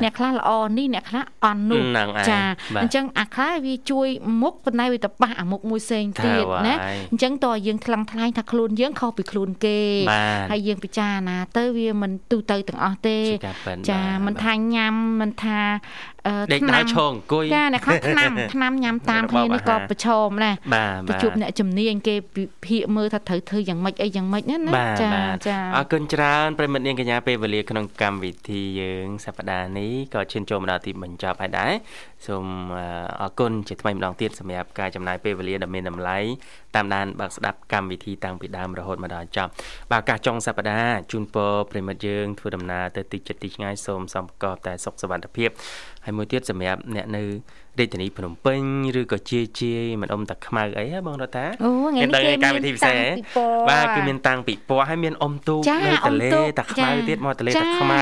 [0.02, 1.82] អ្នកខ្លះល្អនេះអ្នកខ្លះអន់នោះ
[2.30, 2.40] ចា
[2.82, 4.08] អញ្ចឹងអាខ្លះវាជួយ
[4.42, 6.74] មុខប៉ុន្តែវាទៅប៉ះអាមុខមួយផ្សេងទៀតណា
[7.10, 9.80] អញ្ចឹងតើយើងថ្លឹងថ្លែងថាខ្លួនយើងខុសពីខ្លួនគេ
[10.50, 13.18] ហើយយើងពិចារណាទៅវាមិនទូទៅទាំងអស់ទេ
[13.90, 15.58] ចាមិនថាញ៉ាំមិនថា
[16.52, 20.54] ដេកដើរឈរអង្គុយចាអ្នកខ្លះឆ្នាំឆ្នាំញ៉ាំតាមគ្នានេះក៏ប្រឈមដែរ
[21.08, 24.56] ទៅជួបអ្នកជំនាញគេពិភាក្សាមើលថាត្រូវធ្វើយ៉ាងម៉េចអីយ៉ាងម៉េចណា
[25.02, 25.10] ចា
[25.48, 31.72] ចាអរគុណច្រើនប្រិមិត្តនាងកញ្ញាពេលវេលាក្នុងកម្មវិធីយើងសប្តាហ៍នេះក៏ឈានចូលមកដល់ទីបញ្ចប់ហើយដែរ
[32.26, 32.44] សូម
[33.20, 36.18] អរគុណជាថ្មីម្ដងទៀតសម្រាប់ការចំណាយពេលវេលាដ៏មានតម្លៃ
[36.76, 39.50] តាមដានបើកស្ដាប់កម្មវិធីតាំងពីដើមរហូតមកដល់ចប់
[39.90, 45.50] បាទឱកាសចុងសប្តាហ៍ជូនពរប្រិមិត្តយើងធ្វើដំណើរទៅទីចិត្តទីឆ្ងាយសូមសំប្រកបតែសុខសុវត្ថិភាព
[46.08, 47.22] ហើយមួយទៀតសម្រាប់អ្នកនៅ
[47.80, 48.62] រាជធានីភ្នំពេញ
[49.00, 53.00] ឬក៏ជាជាមិនអុំតាខ្មៅអីហ៎បងរតាអូថ្ងៃនេះគេកម្មវិធីពិសេស
[53.70, 58.00] បាទគឺមានតាំងពីពណ៌ហើយមានអុំទូកនៅទលេតាខ្មៅទៀតមកទលេតាខ្មៅ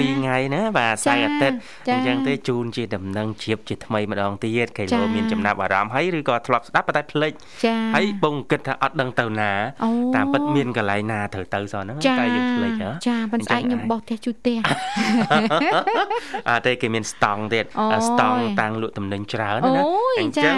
[0.00, 1.56] ពីរថ្ងៃណាបាទសៅរ៍អាទិត្យ
[1.92, 7.32] អញ្ចឹងទេជូនជាដំណឹងជ្រាបជាថ្មីម្ដងទៀតគេលោមានចំណាប់អារម្មណ៍ហើយឬក៏ធ្លាប់ស្ដាប់ប៉ុន្តែភ្លេច
[7.94, 9.52] ហើយបងគិតថាអត់ដឹងទៅណា
[10.14, 14.58] តាមពិតមានកន្លែងណាត្រូវទៅសោះហ្នឹងតែយើងភ្លេចហ៎ចាប៉ុន្តែខ្ញុំបោះផ្ទះជូតផ្ទះ
[16.48, 17.64] អត់ទេគេមានស្តង់ទៀត
[18.08, 19.82] ស្តង់តាំងលក់តំណែងច្រើនណា
[20.20, 20.56] អញ្ចឹង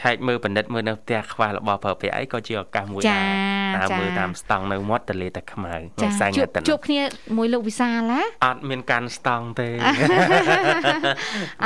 [0.00, 3.34] ឆែកមើលបណ្ឌិតមើលនៅផ្ទះខ្វះរបស់ប្រើប្រាស់អីក៏ជាឱកាសមួយដែរ
[3.76, 7.00] តាមមើលតាមស្តង់នៅមាត់ទន្លេតាខ្មៅនៅសែងអាទិត្យជួបគ្នា
[7.36, 9.68] មួយលោកវិសាលណាអត់មានកាន់ស្តង់ទេ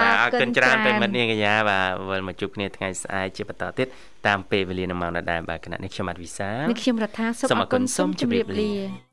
[0.00, 3.88] បាទអរគុណច្រើនប្រិមិត្តនាងកញ្ញាបាទវិលមកជួបគ្នាថ្ងៃស្អែកជាបន្តទៀត
[4.26, 9.11] តាមពេលវេលានៅម៉ោងដដែលបាទគណៈនេះខ្ញុំអត់វិសានេះខ្ញុំរដ្ឋាសុខអរគុណសូមជម្រាបលា